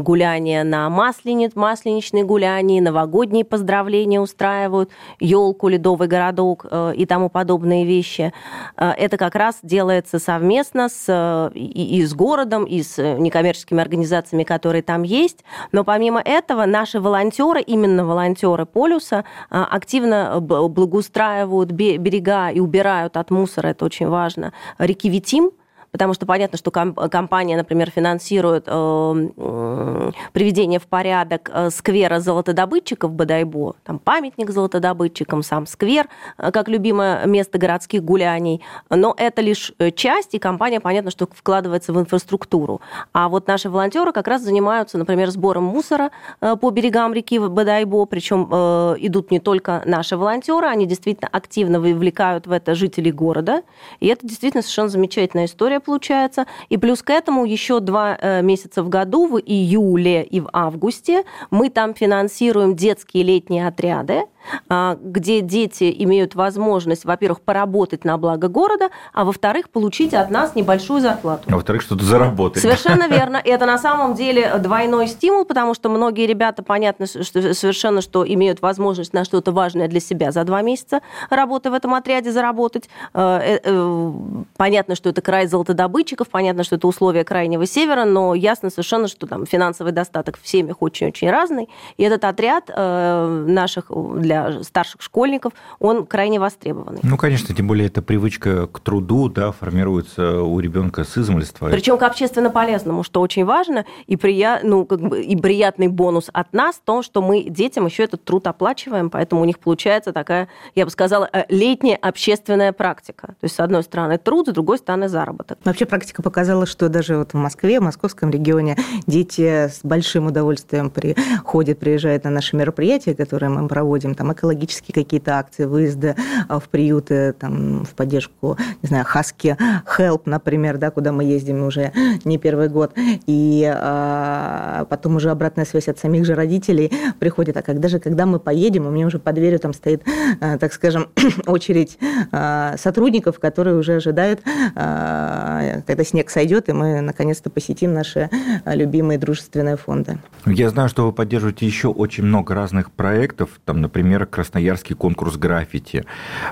гуляния 0.00 0.64
на 0.64 0.88
маслениц, 0.90 1.52
масленичные 1.54 2.24
гуляния, 2.24 2.80
новогодние 2.80 3.44
поздравления 3.44 4.20
устраивают, 4.20 4.90
елку, 5.20 5.68
ледовый 5.68 6.08
городок 6.08 6.66
э, 6.70 6.94
и 6.96 7.06
тому 7.06 7.28
подобные 7.28 7.84
вещи. 7.84 8.32
Э, 8.76 8.90
это 8.92 9.16
как 9.16 9.34
раз 9.34 9.58
делается 9.62 10.18
совместно 10.18 10.88
с, 10.88 11.50
и, 11.54 11.98
и 11.98 12.04
с 12.04 12.14
городом, 12.14 12.64
и 12.64 12.82
с 12.82 13.02
некоммерческими 13.18 13.80
организациями, 13.80 14.44
которые 14.44 14.82
там 14.82 15.02
есть. 15.02 15.44
Но 15.72 15.84
помимо 15.84 16.20
этого 16.20 16.66
наши 16.66 17.00
волонтеры, 17.00 17.60
именно 17.60 18.04
волонтеры 18.04 18.66
полюса, 18.66 19.24
э, 19.50 19.62
активно 19.70 20.40
благоустраивают 20.40 21.70
берега 21.72 22.50
и 22.50 22.60
убирают 22.60 23.16
от 23.16 23.30
мусора, 23.30 23.68
это 23.68 23.84
очень 23.84 24.08
важно, 24.08 24.52
реки 24.78 25.08
Витим, 25.08 25.52
потому 25.92 26.14
что 26.14 26.26
понятно, 26.26 26.58
что 26.58 26.70
компания, 26.70 27.56
например, 27.56 27.90
финансирует 27.90 28.64
э, 28.66 30.10
приведение 30.32 30.80
в 30.80 30.86
порядок 30.86 31.50
э, 31.52 31.70
сквера 31.70 32.18
золотодобытчиков 32.18 33.12
Бадайбо, 33.12 33.76
там 33.84 33.98
памятник 33.98 34.50
золотодобытчикам, 34.50 35.42
сам 35.42 35.66
сквер, 35.66 36.08
э, 36.38 36.50
как 36.50 36.68
любимое 36.68 37.24
место 37.26 37.58
городских 37.58 38.02
гуляний, 38.02 38.62
но 38.88 39.14
это 39.16 39.42
лишь 39.42 39.72
часть, 39.94 40.34
и 40.34 40.38
компания, 40.38 40.80
понятно, 40.80 41.10
что 41.10 41.28
вкладывается 41.30 41.92
в 41.92 42.00
инфраструктуру. 42.00 42.80
А 43.12 43.28
вот 43.28 43.46
наши 43.46 43.68
волонтеры 43.68 44.12
как 44.12 44.26
раз 44.28 44.42
занимаются, 44.42 44.96
например, 44.96 45.30
сбором 45.30 45.64
мусора 45.64 46.10
по 46.40 46.70
берегам 46.70 47.12
реки 47.12 47.38
Бадайбо, 47.38 48.06
причем 48.06 48.44
идут 48.44 49.30
не 49.30 49.40
только 49.40 49.82
наши 49.84 50.16
волонтеры, 50.16 50.66
они 50.66 50.86
действительно 50.86 51.28
активно 51.30 51.80
вовлекают 51.80 52.46
в 52.46 52.52
это 52.52 52.74
жителей 52.74 53.12
города, 53.12 53.62
и 54.00 54.06
это 54.06 54.26
действительно 54.26 54.62
совершенно 54.62 54.88
замечательная 54.88 55.44
история, 55.44 55.81
получается. 55.82 56.46
И 56.68 56.76
плюс 56.76 57.02
к 57.02 57.10
этому 57.10 57.44
еще 57.44 57.80
два 57.80 58.16
э, 58.20 58.42
месяца 58.42 58.82
в 58.82 58.88
году, 58.88 59.26
в 59.26 59.38
июле 59.38 60.22
и 60.24 60.40
в 60.40 60.48
августе, 60.52 61.24
мы 61.50 61.70
там 61.70 61.94
финансируем 61.94 62.74
детские 62.74 63.24
летние 63.24 63.66
отряды. 63.66 64.22
А, 64.68 64.98
где 65.00 65.40
дети 65.40 65.94
имеют 65.98 66.34
возможность, 66.34 67.04
во-первых, 67.04 67.40
поработать 67.40 68.04
на 68.04 68.18
благо 68.18 68.48
города, 68.48 68.90
а 69.12 69.24
во-вторых, 69.24 69.70
получить 69.70 70.14
от 70.14 70.30
нас 70.30 70.54
небольшую 70.54 71.00
зарплату. 71.00 71.44
А 71.48 71.54
во-вторых, 71.54 71.82
что-то 71.82 72.04
заработать. 72.04 72.62
Совершенно 72.62 73.08
верно. 73.10 73.36
И 73.36 73.48
это 73.48 73.66
на 73.66 73.78
самом 73.78 74.14
деле 74.14 74.58
двойной 74.58 75.08
стимул, 75.08 75.44
потому 75.44 75.74
что 75.74 75.88
многие 75.88 76.26
ребята, 76.26 76.62
понятно, 76.62 77.06
что 77.06 77.54
совершенно, 77.54 78.00
что 78.00 78.26
имеют 78.26 78.62
возможность 78.62 79.12
на 79.12 79.24
что-то 79.24 79.52
важное 79.52 79.88
для 79.88 80.00
себя 80.00 80.32
за 80.32 80.44
два 80.44 80.62
месяца 80.62 81.00
работы 81.30 81.70
в 81.70 81.74
этом 81.74 81.94
отряде 81.94 82.32
заработать. 82.32 82.88
Э, 83.14 83.38
э, 83.38 83.60
э, 83.62 84.12
понятно, 84.56 84.94
что 84.94 85.10
это 85.10 85.20
край 85.20 85.46
золотодобытчиков, 85.46 86.28
понятно, 86.28 86.64
что 86.64 86.76
это 86.76 86.86
условия 86.86 87.24
крайнего 87.24 87.66
севера, 87.66 88.04
но 88.04 88.34
ясно 88.34 88.70
совершенно, 88.70 89.08
что 89.08 89.26
там 89.26 89.46
финансовый 89.46 89.92
достаток 89.92 90.38
в 90.40 90.48
семьях 90.48 90.78
очень-очень 90.80 91.30
разный. 91.30 91.68
И 91.96 92.02
этот 92.02 92.24
отряд 92.24 92.68
наших 92.68 93.86
для 93.90 94.31
для 94.32 94.62
старших 94.62 95.02
школьников, 95.02 95.52
он 95.78 96.06
крайне 96.06 96.40
востребованный. 96.40 97.00
Ну, 97.02 97.16
конечно, 97.16 97.54
тем 97.54 97.66
более 97.66 97.86
эта 97.86 98.02
привычка 98.02 98.66
к 98.66 98.80
труду 98.80 99.28
да, 99.28 99.52
формируется 99.52 100.42
у 100.42 100.58
ребенка 100.60 101.04
с 101.04 101.18
измольства. 101.18 101.68
Причем 101.68 101.98
к 101.98 102.02
общественно 102.02 102.50
полезному, 102.50 103.02
что 103.02 103.20
очень 103.20 103.44
важно, 103.44 103.84
и, 104.06 104.16
прия... 104.16 104.60
ну, 104.62 104.86
как 104.86 105.00
бы, 105.00 105.22
и 105.22 105.36
приятный 105.36 105.88
бонус 105.88 106.30
от 106.32 106.52
нас 106.52 106.76
в 106.76 106.80
том, 106.80 107.02
что 107.02 107.20
мы 107.20 107.44
детям 107.44 107.86
еще 107.86 108.04
этот 108.04 108.24
труд 108.24 108.46
оплачиваем, 108.46 109.10
поэтому 109.10 109.42
у 109.42 109.44
них 109.44 109.58
получается 109.58 110.12
такая, 110.12 110.48
я 110.74 110.84
бы 110.84 110.90
сказала, 110.90 111.28
э, 111.32 111.44
летняя 111.48 111.96
общественная 111.96 112.72
практика. 112.72 113.28
То 113.28 113.44
есть, 113.44 113.54
с 113.54 113.60
одной 113.60 113.82
стороны, 113.82 114.18
труд, 114.18 114.48
с 114.48 114.52
другой 114.52 114.78
стороны, 114.78 115.08
заработок. 115.08 115.58
Вообще 115.64 115.84
практика 115.84 116.22
показала, 116.22 116.66
что 116.66 116.88
даже 116.88 117.16
вот 117.16 117.32
в 117.32 117.36
Москве, 117.36 117.80
в 117.80 117.82
московском 117.82 118.30
регионе 118.30 118.76
дети 119.06 119.68
с 119.68 119.80
большим 119.82 120.26
удовольствием 120.26 120.90
приходят, 120.90 121.78
приезжают 121.78 122.24
на 122.24 122.30
наши 122.30 122.56
мероприятия, 122.56 123.14
которые 123.14 123.50
мы 123.50 123.68
проводим, 123.68 124.14
там 124.14 124.21
экологические 124.30 124.92
какие-то 124.92 125.38
акции, 125.38 125.64
выезды 125.64 126.14
а, 126.48 126.60
в 126.60 126.68
приюты, 126.68 127.32
там, 127.32 127.84
в 127.84 127.94
поддержку, 127.94 128.58
не 128.82 128.88
знаю, 128.88 129.06
Хаски 129.06 129.56
Help, 129.98 130.22
например, 130.26 130.76
да, 130.76 130.90
куда 130.90 131.12
мы 131.12 131.24
ездим 131.24 131.64
уже 131.64 131.92
не 132.24 132.36
первый 132.36 132.68
год. 132.68 132.92
И 133.26 133.64
а, 133.74 134.84
потом 134.90 135.16
уже 135.16 135.30
обратная 135.30 135.64
связь 135.64 135.88
от 135.88 135.98
самих 135.98 136.26
же 136.26 136.34
родителей 136.34 136.92
приходит. 137.18 137.56
А 137.56 137.62
когда 137.62 137.88
же, 137.88 137.98
когда 137.98 138.26
мы 138.26 138.38
поедем, 138.38 138.86
у 138.86 138.90
меня 138.90 139.06
уже 139.06 139.18
под 139.18 139.34
дверью 139.34 139.58
там 139.58 139.72
стоит, 139.72 140.02
а, 140.40 140.58
так 140.58 140.72
скажем, 140.72 141.08
очередь 141.46 141.98
а, 142.30 142.76
сотрудников, 142.76 143.38
которые 143.38 143.76
уже 143.76 143.94
ожидают, 143.94 144.40
а, 144.74 145.80
когда 145.86 146.04
снег 146.04 146.30
сойдет, 146.30 146.68
и 146.68 146.72
мы 146.72 147.00
наконец-то 147.00 147.48
посетим 147.48 147.94
наши 147.94 148.28
любимые 148.66 149.18
дружественные 149.18 149.76
фонды. 149.76 150.18
Я 150.46 150.68
знаю, 150.70 150.88
что 150.88 151.06
вы 151.06 151.12
поддерживаете 151.12 151.66
еще 151.66 151.88
очень 151.88 152.24
много 152.24 152.54
разных 152.54 152.90
проектов, 152.90 153.60
там, 153.64 153.80
например, 153.80 154.11
например, 154.12 154.26
Красноярский 154.26 154.94
конкурс 154.94 155.36
граффити, 155.36 156.04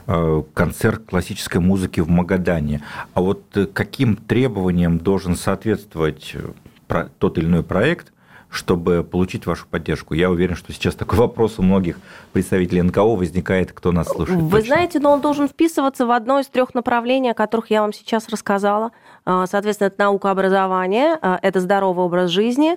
э, 0.06 0.42
концерт 0.54 1.02
классической 1.06 1.60
музыки 1.60 2.00
в 2.00 2.08
Магадане. 2.08 2.82
А 3.14 3.20
вот 3.20 3.42
э, 3.54 3.66
каким 3.66 4.16
требованиям 4.16 4.98
должен 4.98 5.36
соответствовать 5.36 6.34
э, 6.34 7.08
тот 7.18 7.38
или 7.38 7.44
иной 7.44 7.62
проект, 7.62 8.12
чтобы 8.48 9.04
получить 9.04 9.46
вашу 9.46 9.66
поддержку? 9.66 10.14
Я 10.14 10.30
уверен, 10.30 10.56
что 10.56 10.72
сейчас 10.72 10.94
такой 10.94 11.18
вопрос 11.18 11.58
у 11.58 11.62
многих 11.62 11.98
представителей 12.32 12.82
НКО 12.82 13.14
возникает, 13.14 13.72
кто 13.72 13.92
нас 13.92 14.08
слушает. 14.08 14.40
Вы 14.40 14.50
точно. 14.50 14.74
знаете, 14.74 15.00
но 15.00 15.12
он 15.12 15.20
должен 15.20 15.46
вписываться 15.46 16.06
в 16.06 16.10
одно 16.10 16.40
из 16.40 16.46
трех 16.46 16.74
направлений, 16.74 17.30
о 17.30 17.34
которых 17.34 17.70
я 17.70 17.82
вам 17.82 17.92
сейчас 17.92 18.28
рассказала. 18.28 18.90
Соответственно, 19.24 19.88
это 19.88 20.00
наука 20.00 20.30
образования, 20.30 21.18
это 21.42 21.60
здоровый 21.60 22.06
образ 22.06 22.30
жизни, 22.30 22.76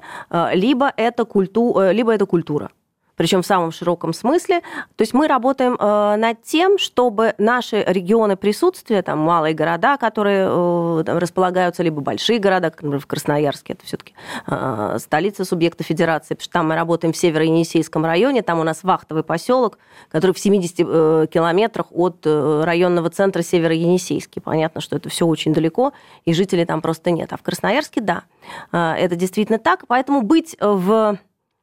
либо 0.54 0.92
это, 0.98 1.26
культу... 1.26 1.92
либо 1.92 2.14
это 2.14 2.26
культура 2.26 2.70
причем 3.16 3.42
в 3.42 3.46
самом 3.46 3.72
широком 3.72 4.14
смысле. 4.14 4.62
То 4.96 5.02
есть 5.02 5.14
мы 5.14 5.28
работаем 5.28 5.76
э, 5.80 6.16
над 6.16 6.42
тем, 6.44 6.78
чтобы 6.78 7.36
наши 7.38 7.84
регионы 7.86 8.36
присутствия, 8.36 9.02
там 9.02 9.20
малые 9.20 9.54
города, 9.54 9.98
которые 9.98 10.48
э, 10.50 11.04
там, 11.06 11.18
располагаются, 11.18 11.84
либо 11.84 12.02
большие 12.02 12.40
города, 12.40 12.70
как, 12.70 12.82
например, 12.82 13.02
в 13.02 13.08
Красноярске, 13.08 13.74
это 13.74 13.86
все-таки 13.86 14.14
э, 14.48 14.98
столица 15.00 15.46
субъекта 15.46 15.84
федерации, 15.84 16.34
потому 16.34 16.44
что 16.44 16.54
там 16.54 16.68
мы 16.68 16.76
работаем 16.76 17.14
в 17.14 17.18
Северо-Енисейском 17.18 18.06
районе, 18.06 18.42
там 18.42 18.60
у 18.60 18.64
нас 18.64 18.84
вахтовый 18.84 19.24
поселок, 19.24 19.78
который 20.12 20.32
в 20.32 20.40
70 20.40 20.76
э, 20.80 21.28
километрах 21.32 21.88
от 21.92 22.26
э, 22.26 22.64
районного 22.64 23.10
центра 23.10 23.42
Северо-Енисейский. 23.42 24.42
Понятно, 24.42 24.82
что 24.82 24.96
это 24.96 25.10
все 25.10 25.26
очень 25.26 25.54
далеко, 25.54 25.94
и 26.26 26.34
жителей 26.34 26.66
там 26.66 26.82
просто 26.82 27.12
нет. 27.12 27.32
А 27.34 27.38
в 27.38 27.42
Красноярске, 27.42 28.02
да, 28.02 28.24
э, 28.72 28.78
это 28.78 29.16
действительно 29.16 29.60
так. 29.60 29.86
Поэтому 29.88 30.22
быть 30.22 30.56
в 30.60 31.18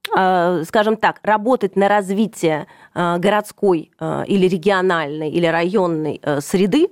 скажем 0.06 0.96
так, 0.96 1.20
работать 1.22 1.76
на 1.76 1.86
развитие 1.88 2.66
э, 2.94 3.18
городской 3.18 3.90
э, 4.00 4.24
или 4.26 4.48
региональной 4.48 5.30
или 5.30 5.46
районной 5.46 6.20
среды 6.40 6.88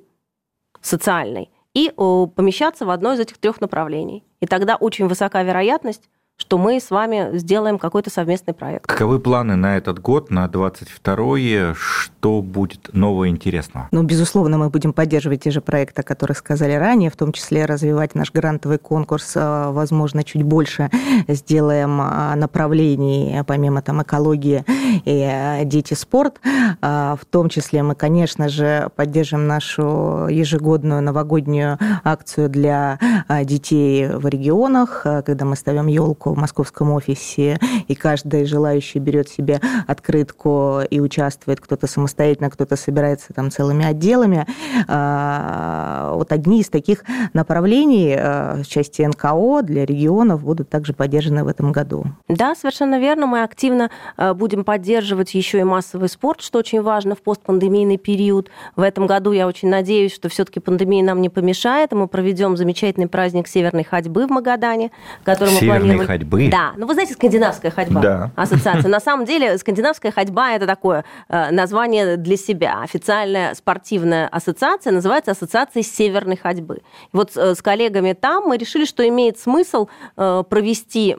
социальной 0.80 1.50
и 1.74 1.90
помещаться 1.96 2.86
в 2.86 2.90
одно 2.90 3.14
из 3.14 3.20
этих 3.20 3.38
трех 3.38 3.60
направлений. 3.60 4.24
И 4.40 4.46
тогда 4.46 4.76
очень 4.76 5.06
высока 5.08 5.42
вероятность, 5.42 6.08
что 6.38 6.56
мы 6.56 6.80
с 6.80 6.90
вами 6.90 7.36
сделаем 7.36 7.78
какой-то 7.78 8.10
совместный 8.10 8.54
проект. 8.54 8.86
Каковы 8.86 9.18
планы 9.18 9.56
на 9.56 9.76
этот 9.76 9.98
год, 9.98 10.30
на 10.30 10.46
22-е? 10.46 11.74
Что 11.74 12.42
будет 12.42 12.94
нового 12.94 13.24
и 13.24 13.28
интересного? 13.28 13.88
Ну, 13.90 14.04
безусловно, 14.04 14.56
мы 14.56 14.70
будем 14.70 14.92
поддерживать 14.92 15.42
те 15.42 15.50
же 15.50 15.60
проекты, 15.60 16.02
о 16.02 16.04
которых 16.04 16.38
сказали 16.38 16.74
ранее, 16.74 17.10
в 17.10 17.16
том 17.16 17.32
числе 17.32 17.66
развивать 17.66 18.14
наш 18.14 18.32
грантовый 18.32 18.78
конкурс, 18.78 19.32
а, 19.34 19.72
возможно, 19.72 20.22
чуть 20.22 20.44
больше 20.44 20.90
сделаем 21.26 22.00
а, 22.00 22.36
направлений, 22.36 23.42
помимо 23.44 23.82
там 23.82 24.02
экологии 24.02 24.64
и 25.04 25.22
а, 25.22 25.64
дети 25.64 25.94
спорт. 25.94 26.40
В 26.80 27.20
том 27.30 27.48
числе 27.48 27.82
мы, 27.82 27.94
конечно 27.94 28.48
же, 28.48 28.90
поддержим 28.96 29.46
нашу 29.46 30.28
ежегодную 30.28 31.02
новогоднюю 31.02 31.78
акцию 32.04 32.48
для 32.48 32.98
детей 33.44 34.08
в 34.08 34.26
регионах, 34.26 35.02
когда 35.02 35.44
мы 35.44 35.56
ставим 35.56 35.86
елку 35.86 36.32
в 36.34 36.38
московском 36.38 36.92
офисе, 36.92 37.58
и 37.88 37.94
каждый 37.94 38.44
желающий 38.44 38.98
берет 38.98 39.28
себе 39.28 39.60
открытку 39.86 40.80
и 40.88 41.00
участвует, 41.00 41.60
кто-то 41.60 41.86
самостоятельно, 41.86 42.50
кто-то 42.50 42.76
собирается 42.76 43.32
там 43.32 43.50
целыми 43.50 43.84
отделами. 43.84 44.46
А, 44.86 46.12
вот 46.14 46.32
одни 46.32 46.60
из 46.60 46.68
таких 46.68 47.04
направлений 47.32 48.14
в 48.14 48.20
а, 48.20 48.62
части 48.64 49.02
НКО 49.02 49.62
для 49.62 49.84
регионов 49.84 50.44
будут 50.44 50.68
также 50.68 50.92
поддержаны 50.92 51.44
в 51.44 51.48
этом 51.48 51.72
году. 51.72 52.06
Да, 52.28 52.54
совершенно 52.54 52.98
верно. 52.98 53.26
Мы 53.26 53.42
активно 53.42 53.90
а, 54.16 54.34
будем 54.34 54.64
поддерживать 54.64 54.87
еще 55.34 55.60
и 55.60 55.64
массовый 55.64 56.08
спорт, 56.08 56.40
что 56.40 56.58
очень 56.58 56.82
важно 56.82 57.14
в 57.14 57.22
постпандемийный 57.22 57.98
период. 57.98 58.50
В 58.76 58.82
этом 58.82 59.06
году 59.06 59.32
я 59.32 59.46
очень 59.46 59.68
надеюсь, 59.68 60.14
что 60.14 60.28
все-таки 60.28 60.60
пандемия 60.60 61.02
нам 61.02 61.20
не 61.20 61.28
помешает, 61.28 61.92
и 61.92 61.94
мы 61.94 62.08
проведем 62.08 62.56
замечательный 62.56 63.08
праздник 63.08 63.48
северной 63.48 63.84
ходьбы 63.84 64.26
в 64.26 64.30
Магадане, 64.30 64.90
который 65.24 65.52
мы 65.54 65.58
планировали 65.60 66.06
ходьбы. 66.06 66.48
Да, 66.50 66.72
ну 66.76 66.86
вы 66.86 66.94
знаете, 66.94 67.14
скандинавская 67.14 67.70
ходьба. 67.70 68.00
Да. 68.00 68.30
Ассоциация. 68.36 68.88
На 68.88 69.00
самом 69.00 69.24
деле, 69.24 69.58
скандинавская 69.58 70.12
ходьба 70.12 70.52
это 70.52 70.66
такое 70.66 71.04
э, 71.28 71.50
название 71.50 72.16
для 72.16 72.36
себя. 72.36 72.80
Официальная 72.82 73.54
спортивная 73.54 74.28
ассоциация 74.28 74.92
называется 74.92 75.32
Ассоциация 75.32 75.82
северной 75.82 76.36
ходьбы. 76.36 76.82
Вот 77.12 77.36
э, 77.36 77.54
с 77.54 77.62
коллегами 77.62 78.12
там 78.12 78.44
мы 78.44 78.56
решили, 78.56 78.84
что 78.84 79.06
имеет 79.06 79.38
смысл 79.38 79.88
э, 80.16 80.44
провести 80.48 81.14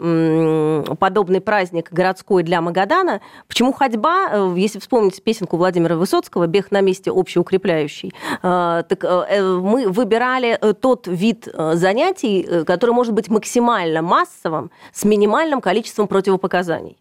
подобный 0.99 1.41
праздник 1.41 1.91
городской 1.91 2.43
для 2.43 2.61
Магадана. 2.61 3.21
Почему 3.47 3.58
ходьба? 3.73 4.53
Если 4.55 4.79
вспомнить 4.79 5.21
песенку 5.23 5.57
Владимира 5.57 5.95
Высоцкого 5.95 6.47
«Бег 6.47 6.71
на 6.71 6.81
месте 6.81 7.11
общеукрепляющий», 7.11 8.13
так 8.41 9.03
мы 9.03 9.89
выбирали 9.89 10.59
тот 10.81 11.07
вид 11.07 11.47
занятий, 11.73 12.63
который 12.65 12.91
может 12.91 13.13
быть 13.13 13.29
максимально 13.29 14.01
массовым, 14.01 14.71
с 14.91 15.03
минимальным 15.03 15.61
количеством 15.61 16.07
противопоказаний. 16.07 16.97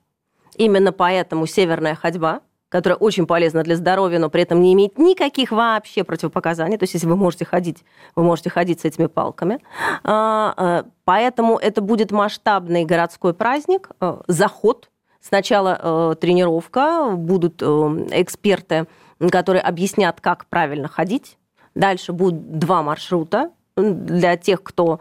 Именно 0.56 0.92
поэтому 0.92 1.46
северная 1.46 1.94
ходьба, 1.94 2.40
которая 2.68 2.98
очень 2.98 3.26
полезна 3.26 3.62
для 3.62 3.76
здоровья, 3.76 4.18
но 4.18 4.28
при 4.28 4.42
этом 4.42 4.60
не 4.60 4.74
имеет 4.74 4.98
никаких 4.98 5.52
вообще 5.52 6.04
противопоказаний. 6.04 6.76
То 6.76 6.82
есть, 6.82 6.94
если 6.94 7.06
вы 7.06 7.16
можете 7.16 7.46
ходить, 7.46 7.84
вы 8.14 8.24
можете 8.24 8.50
ходить 8.50 8.80
с 8.80 8.84
этими 8.84 9.06
палками. 9.06 9.60
А, 10.04 10.84
поэтому 11.04 11.56
это 11.56 11.80
будет 11.80 12.10
масштабный 12.10 12.84
городской 12.84 13.32
праздник, 13.32 13.88
э, 14.00 14.18
заход. 14.26 14.90
Сначала 15.20 15.78
э, 15.80 16.14
тренировка, 16.20 17.10
будут 17.10 17.62
э, 17.62 17.66
эксперты, 18.12 18.86
которые 19.30 19.62
объяснят, 19.62 20.20
как 20.20 20.46
правильно 20.46 20.88
ходить. 20.88 21.36
Дальше 21.74 22.12
будут 22.12 22.58
два 22.58 22.82
маршрута 22.82 23.50
для 23.76 24.36
тех, 24.36 24.62
кто 24.62 25.00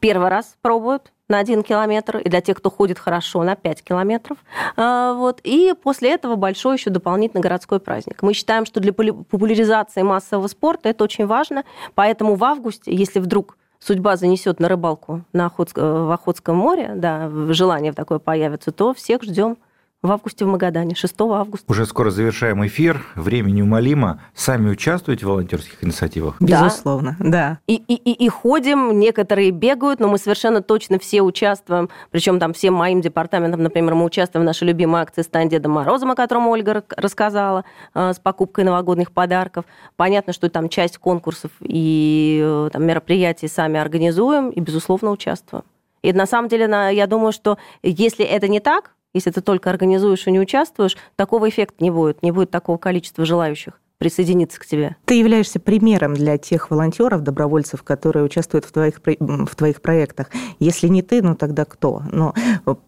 первый 0.00 0.28
раз 0.28 0.56
пробует 0.62 1.12
на 1.28 1.38
1 1.38 1.62
километр, 1.64 2.18
и 2.18 2.28
для 2.28 2.40
тех, 2.40 2.56
кто 2.58 2.70
ходит 2.70 2.98
хорошо, 2.98 3.42
на 3.42 3.56
5 3.56 3.82
километров. 3.82 4.38
А, 4.76 5.14
вот. 5.14 5.40
И 5.42 5.74
после 5.82 6.12
этого 6.12 6.36
большой 6.36 6.76
еще 6.76 6.90
дополнительный 6.90 7.42
городской 7.42 7.80
праздник. 7.80 8.22
Мы 8.22 8.32
считаем, 8.32 8.64
что 8.64 8.80
для 8.80 8.92
популяризации 8.92 10.02
массового 10.02 10.46
спорта 10.46 10.88
это 10.88 11.02
очень 11.04 11.26
важно, 11.26 11.64
поэтому 11.94 12.36
в 12.36 12.44
августе, 12.44 12.94
если 12.94 13.18
вдруг 13.18 13.56
судьба 13.78 14.16
занесет 14.16 14.60
на 14.60 14.68
рыбалку 14.68 15.22
на 15.32 15.46
Охотск... 15.46 15.76
в 15.78 16.12
Охотском 16.12 16.56
море, 16.56 16.92
да, 16.94 17.30
желание 17.50 17.92
такое 17.92 18.18
появится, 18.18 18.72
то 18.72 18.94
всех 18.94 19.22
ждем 19.22 19.56
в 20.06 20.12
августе 20.12 20.44
в 20.44 20.48
Магадане, 20.48 20.94
6 20.94 21.14
августа. 21.20 21.70
Уже 21.70 21.86
скоро 21.86 22.10
завершаем 22.10 22.66
эфир, 22.66 23.04
время 23.14 23.50
неумолимо. 23.50 24.20
Сами 24.34 24.70
участвуете 24.70 25.26
в 25.26 25.28
волонтерских 25.28 25.82
инициативах? 25.82 26.36
Безусловно, 26.40 27.16
да. 27.18 27.58
И, 27.66 27.74
и, 27.74 27.94
и, 27.94 28.24
и 28.24 28.28
ходим, 28.28 28.98
некоторые 28.98 29.50
бегают, 29.50 30.00
но 30.00 30.08
мы 30.08 30.18
совершенно 30.18 30.62
точно 30.62 30.98
все 30.98 31.22
участвуем, 31.22 31.88
причем 32.10 32.38
там 32.38 32.52
всем 32.52 32.74
моим 32.74 33.00
департаментом, 33.00 33.62
например, 33.62 33.94
мы 33.94 34.04
участвуем 34.04 34.44
в 34.44 34.46
нашей 34.46 34.68
любимой 34.68 35.02
акции 35.02 35.22
«Стань 35.22 35.48
Дедом 35.48 35.72
Морозом», 35.72 36.10
о 36.10 36.14
котором 36.14 36.48
Ольга 36.48 36.84
рассказала, 36.96 37.64
э, 37.94 38.12
с 38.12 38.18
покупкой 38.18 38.64
новогодних 38.64 39.12
подарков. 39.12 39.64
Понятно, 39.96 40.32
что 40.32 40.48
там 40.48 40.68
часть 40.68 40.98
конкурсов 40.98 41.50
и 41.60 42.40
э, 42.42 42.70
там, 42.72 42.84
мероприятий 42.84 43.48
сами 43.48 43.78
организуем 43.78 44.50
и, 44.50 44.60
безусловно, 44.60 45.10
участвуем. 45.10 45.64
И 46.02 46.12
на 46.12 46.26
самом 46.26 46.48
деле, 46.48 46.66
я 46.94 47.06
думаю, 47.06 47.32
что 47.32 47.58
если 47.82 48.24
это 48.24 48.48
не 48.48 48.60
так, 48.60 48.92
если 49.16 49.30
ты 49.30 49.40
только 49.40 49.70
организуешь 49.70 50.26
и 50.26 50.30
не 50.30 50.38
участвуешь, 50.38 50.96
такого 51.16 51.48
эффекта 51.48 51.82
не 51.82 51.90
будет, 51.90 52.22
не 52.22 52.30
будет 52.30 52.50
такого 52.50 52.76
количества 52.76 53.24
желающих 53.24 53.80
присоединиться 53.98 54.60
к 54.60 54.66
тебе. 54.66 54.96
Ты 55.04 55.18
являешься 55.18 55.58
примером 55.58 56.14
для 56.14 56.38
тех 56.38 56.70
волонтеров, 56.70 57.22
добровольцев, 57.22 57.82
которые 57.82 58.24
участвуют 58.24 58.64
в 58.64 58.72
твоих, 58.72 59.00
в 59.18 59.56
твоих 59.56 59.80
проектах. 59.80 60.28
Если 60.58 60.88
не 60.88 61.02
ты, 61.02 61.22
ну 61.22 61.34
тогда 61.34 61.64
кто? 61.64 62.02
Ну, 62.12 62.34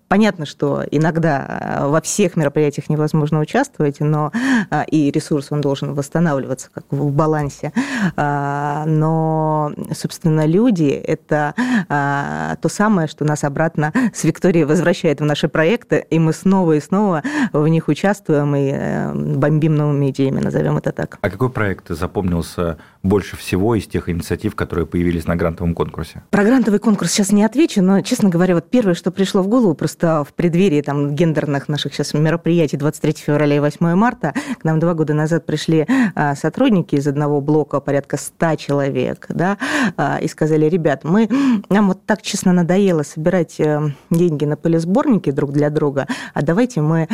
Понятно, 0.09 0.47
что 0.47 0.83
иногда 0.91 1.47
э, 1.47 1.87
во 1.87 2.01
всех 2.01 2.35
мероприятиях 2.37 2.89
невозможно 2.89 3.41
участвовать, 3.41 4.01
но 4.01 4.33
э, 4.71 4.85
и 4.87 5.11
ресурс 5.11 5.49
он 5.51 5.61
должен 5.61 5.95
восстанавливаться 5.95 6.71
как 6.73 6.85
в 6.91 7.13
балансе. 7.13 7.73
Э, 8.17 8.85
но, 8.87 9.73
собственно, 9.93 10.47
люди– 10.47 10.89
это 11.07 11.55
то 11.89 12.69
самое, 12.69 13.09
что 13.09 13.25
нас 13.25 13.45
обратно 13.45 13.93
с 14.15 14.25
Викторией 14.25 14.65
возвращает 14.65 15.21
в 15.21 15.25
наши 15.25 15.49
проекты, 15.49 16.07
и 16.11 16.19
мы 16.19 16.33
снова 16.33 16.73
и 16.73 16.81
снова 16.81 17.23
в 17.53 17.67
них 17.69 17.89
участвуем 17.89 18.55
и 18.57 19.37
бомбим 19.37 19.75
новыми 19.75 20.11
идеями, 20.11 20.41
назовем 20.41 20.77
это 20.77 20.93
так. 20.99 21.19
А 21.21 21.31
какой 21.31 21.49
проект 21.49 21.91
запомнился 21.91 22.77
больше 23.09 23.37
всего 23.37 23.75
из 23.75 23.87
тех 23.87 24.09
инициатив, 24.09 24.55
которые 24.55 24.87
появились 24.87 25.27
на 25.27 25.35
грантовом 25.35 25.75
конкурсе? 25.75 26.23
Про 26.31 26.45
грантовый 26.45 26.79
конкурс 26.79 27.11
сейчас 27.11 27.33
не 27.33 27.43
отвечу, 27.43 27.83
но, 27.83 28.03
честно 28.03 28.29
говоря, 28.29 28.55
вот 28.55 28.71
первое, 28.71 28.95
что 28.95 29.11
пришло 29.11 29.43
в 29.43 29.49
голову, 29.49 29.75
просто 29.75 30.25
в 30.25 30.35
преддверии 30.35 30.83
там, 30.83 31.15
гендерных 31.15 31.69
наших 31.69 31.95
сейчас 31.95 32.15
мероприятий 32.15 32.77
23 32.77 33.15
февраля 33.15 33.57
и 33.57 33.61
8 33.61 33.95
марта 33.95 34.35
к 34.61 34.65
нам 34.65 34.79
два 34.79 34.95
года 34.95 35.15
назад 35.15 35.47
пришли 35.47 35.87
а, 36.15 36.35
сотрудники 36.35 36.97
из 36.97 37.07
одного 37.09 37.41
блока, 37.41 37.81
порядка 37.81 38.19
100 38.19 38.57
человек, 38.57 39.27
да, 39.31 39.57
а, 39.97 40.19
и 40.19 40.29
сказали, 40.29 40.67
ребят, 40.67 41.05
мы, 41.05 41.29
нам 41.71 41.89
вот 41.89 42.05
так 42.05 42.23
честно 42.23 42.53
надоело 42.53 43.03
собирать 43.03 43.59
э, 43.59 43.93
деньги 44.11 44.45
на 44.45 44.57
полисборники 44.57 45.31
друг 45.31 45.53
для 45.53 45.71
друга, 45.71 46.07
а 46.35 46.43
давайте 46.43 46.81
мы 46.81 47.09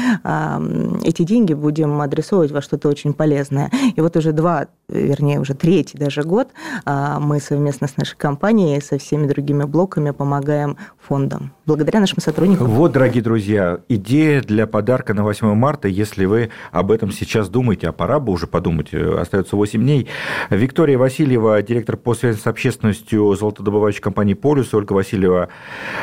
эти 1.05 1.23
деньги 1.23 1.55
будем 1.55 2.01
адресовывать 2.01 2.51
во 2.51 2.63
что-то 2.63 2.89
очень 2.89 3.13
полезное. 3.13 3.71
И 3.95 4.01
вот 4.01 4.17
уже 4.17 4.33
два, 4.33 4.67
вернее, 4.89 5.41
уже 5.41 5.55
третий 5.55 5.84
третий 5.85 5.99
даже 5.99 6.23
год 6.23 6.49
мы 6.87 7.41
совместно 7.41 7.87
с 7.87 7.97
нашей 7.97 8.17
компанией, 8.17 8.81
со 8.81 8.99
всеми 8.99 9.27
другими 9.27 9.65
блоками 9.65 10.11
помогаем 10.11 10.77
фондам, 10.99 11.53
благодаря 11.67 12.01
нашим 12.01 12.21
сотрудникам. 12.21 12.67
Вот, 12.69 12.93
дорогие 12.93 13.23
друзья, 13.23 13.81
идея 13.89 14.41
для 14.41 14.67
подарка 14.67 15.15
на 15.15 15.23
8 15.23 15.55
марта, 15.55 15.89
если 15.89 16.25
вы 16.25 16.51
об 16.73 16.91
этом 16.91 17.11
сейчас 17.11 17.49
думаете, 17.49 17.89
а 17.89 17.93
пора 17.93 18.21
бы 18.21 18.33
уже 18.33 18.47
подумать, 18.47 18.89
э, 18.93 19.19
остается 19.21 19.57
8 19.57 19.81
дней. 19.81 20.09
Виктория 20.51 20.97
Васильева, 20.97 21.61
директор 21.63 21.97
по 21.97 22.15
связи 22.15 22.39
с 22.39 22.47
общественностью 22.47 23.35
золотодобывающей 23.37 24.01
компании 24.01 24.35
«Полюс», 24.35 24.73
Ольга 24.73 24.93
Васильева, 24.95 25.49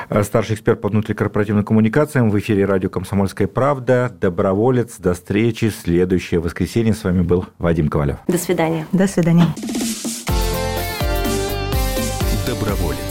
э, 0.10 0.24
старший 0.24 0.56
эксперт 0.56 0.82
по 0.82 0.90
внутрикорпоративным 0.90 1.64
коммуникациям, 1.64 2.30
в 2.30 2.38
эфире 2.40 2.66
радио 2.66 2.90
«Комсомольская 2.90 3.48
правда», 3.48 4.12
доброволец. 4.22 4.98
До 5.00 5.14
встречи 5.14 5.70
в 5.70 5.76
следующее 5.76 6.40
воскресенье. 6.40 6.94
С 6.94 7.04
вами 7.04 7.22
был 7.22 7.46
Вадим 7.58 7.90
Ковалев. 7.90 8.18
До 8.28 8.38
свидания. 8.38 8.86
До 8.92 9.08
свидания. 9.08 9.48
Доброволец. 12.46 13.11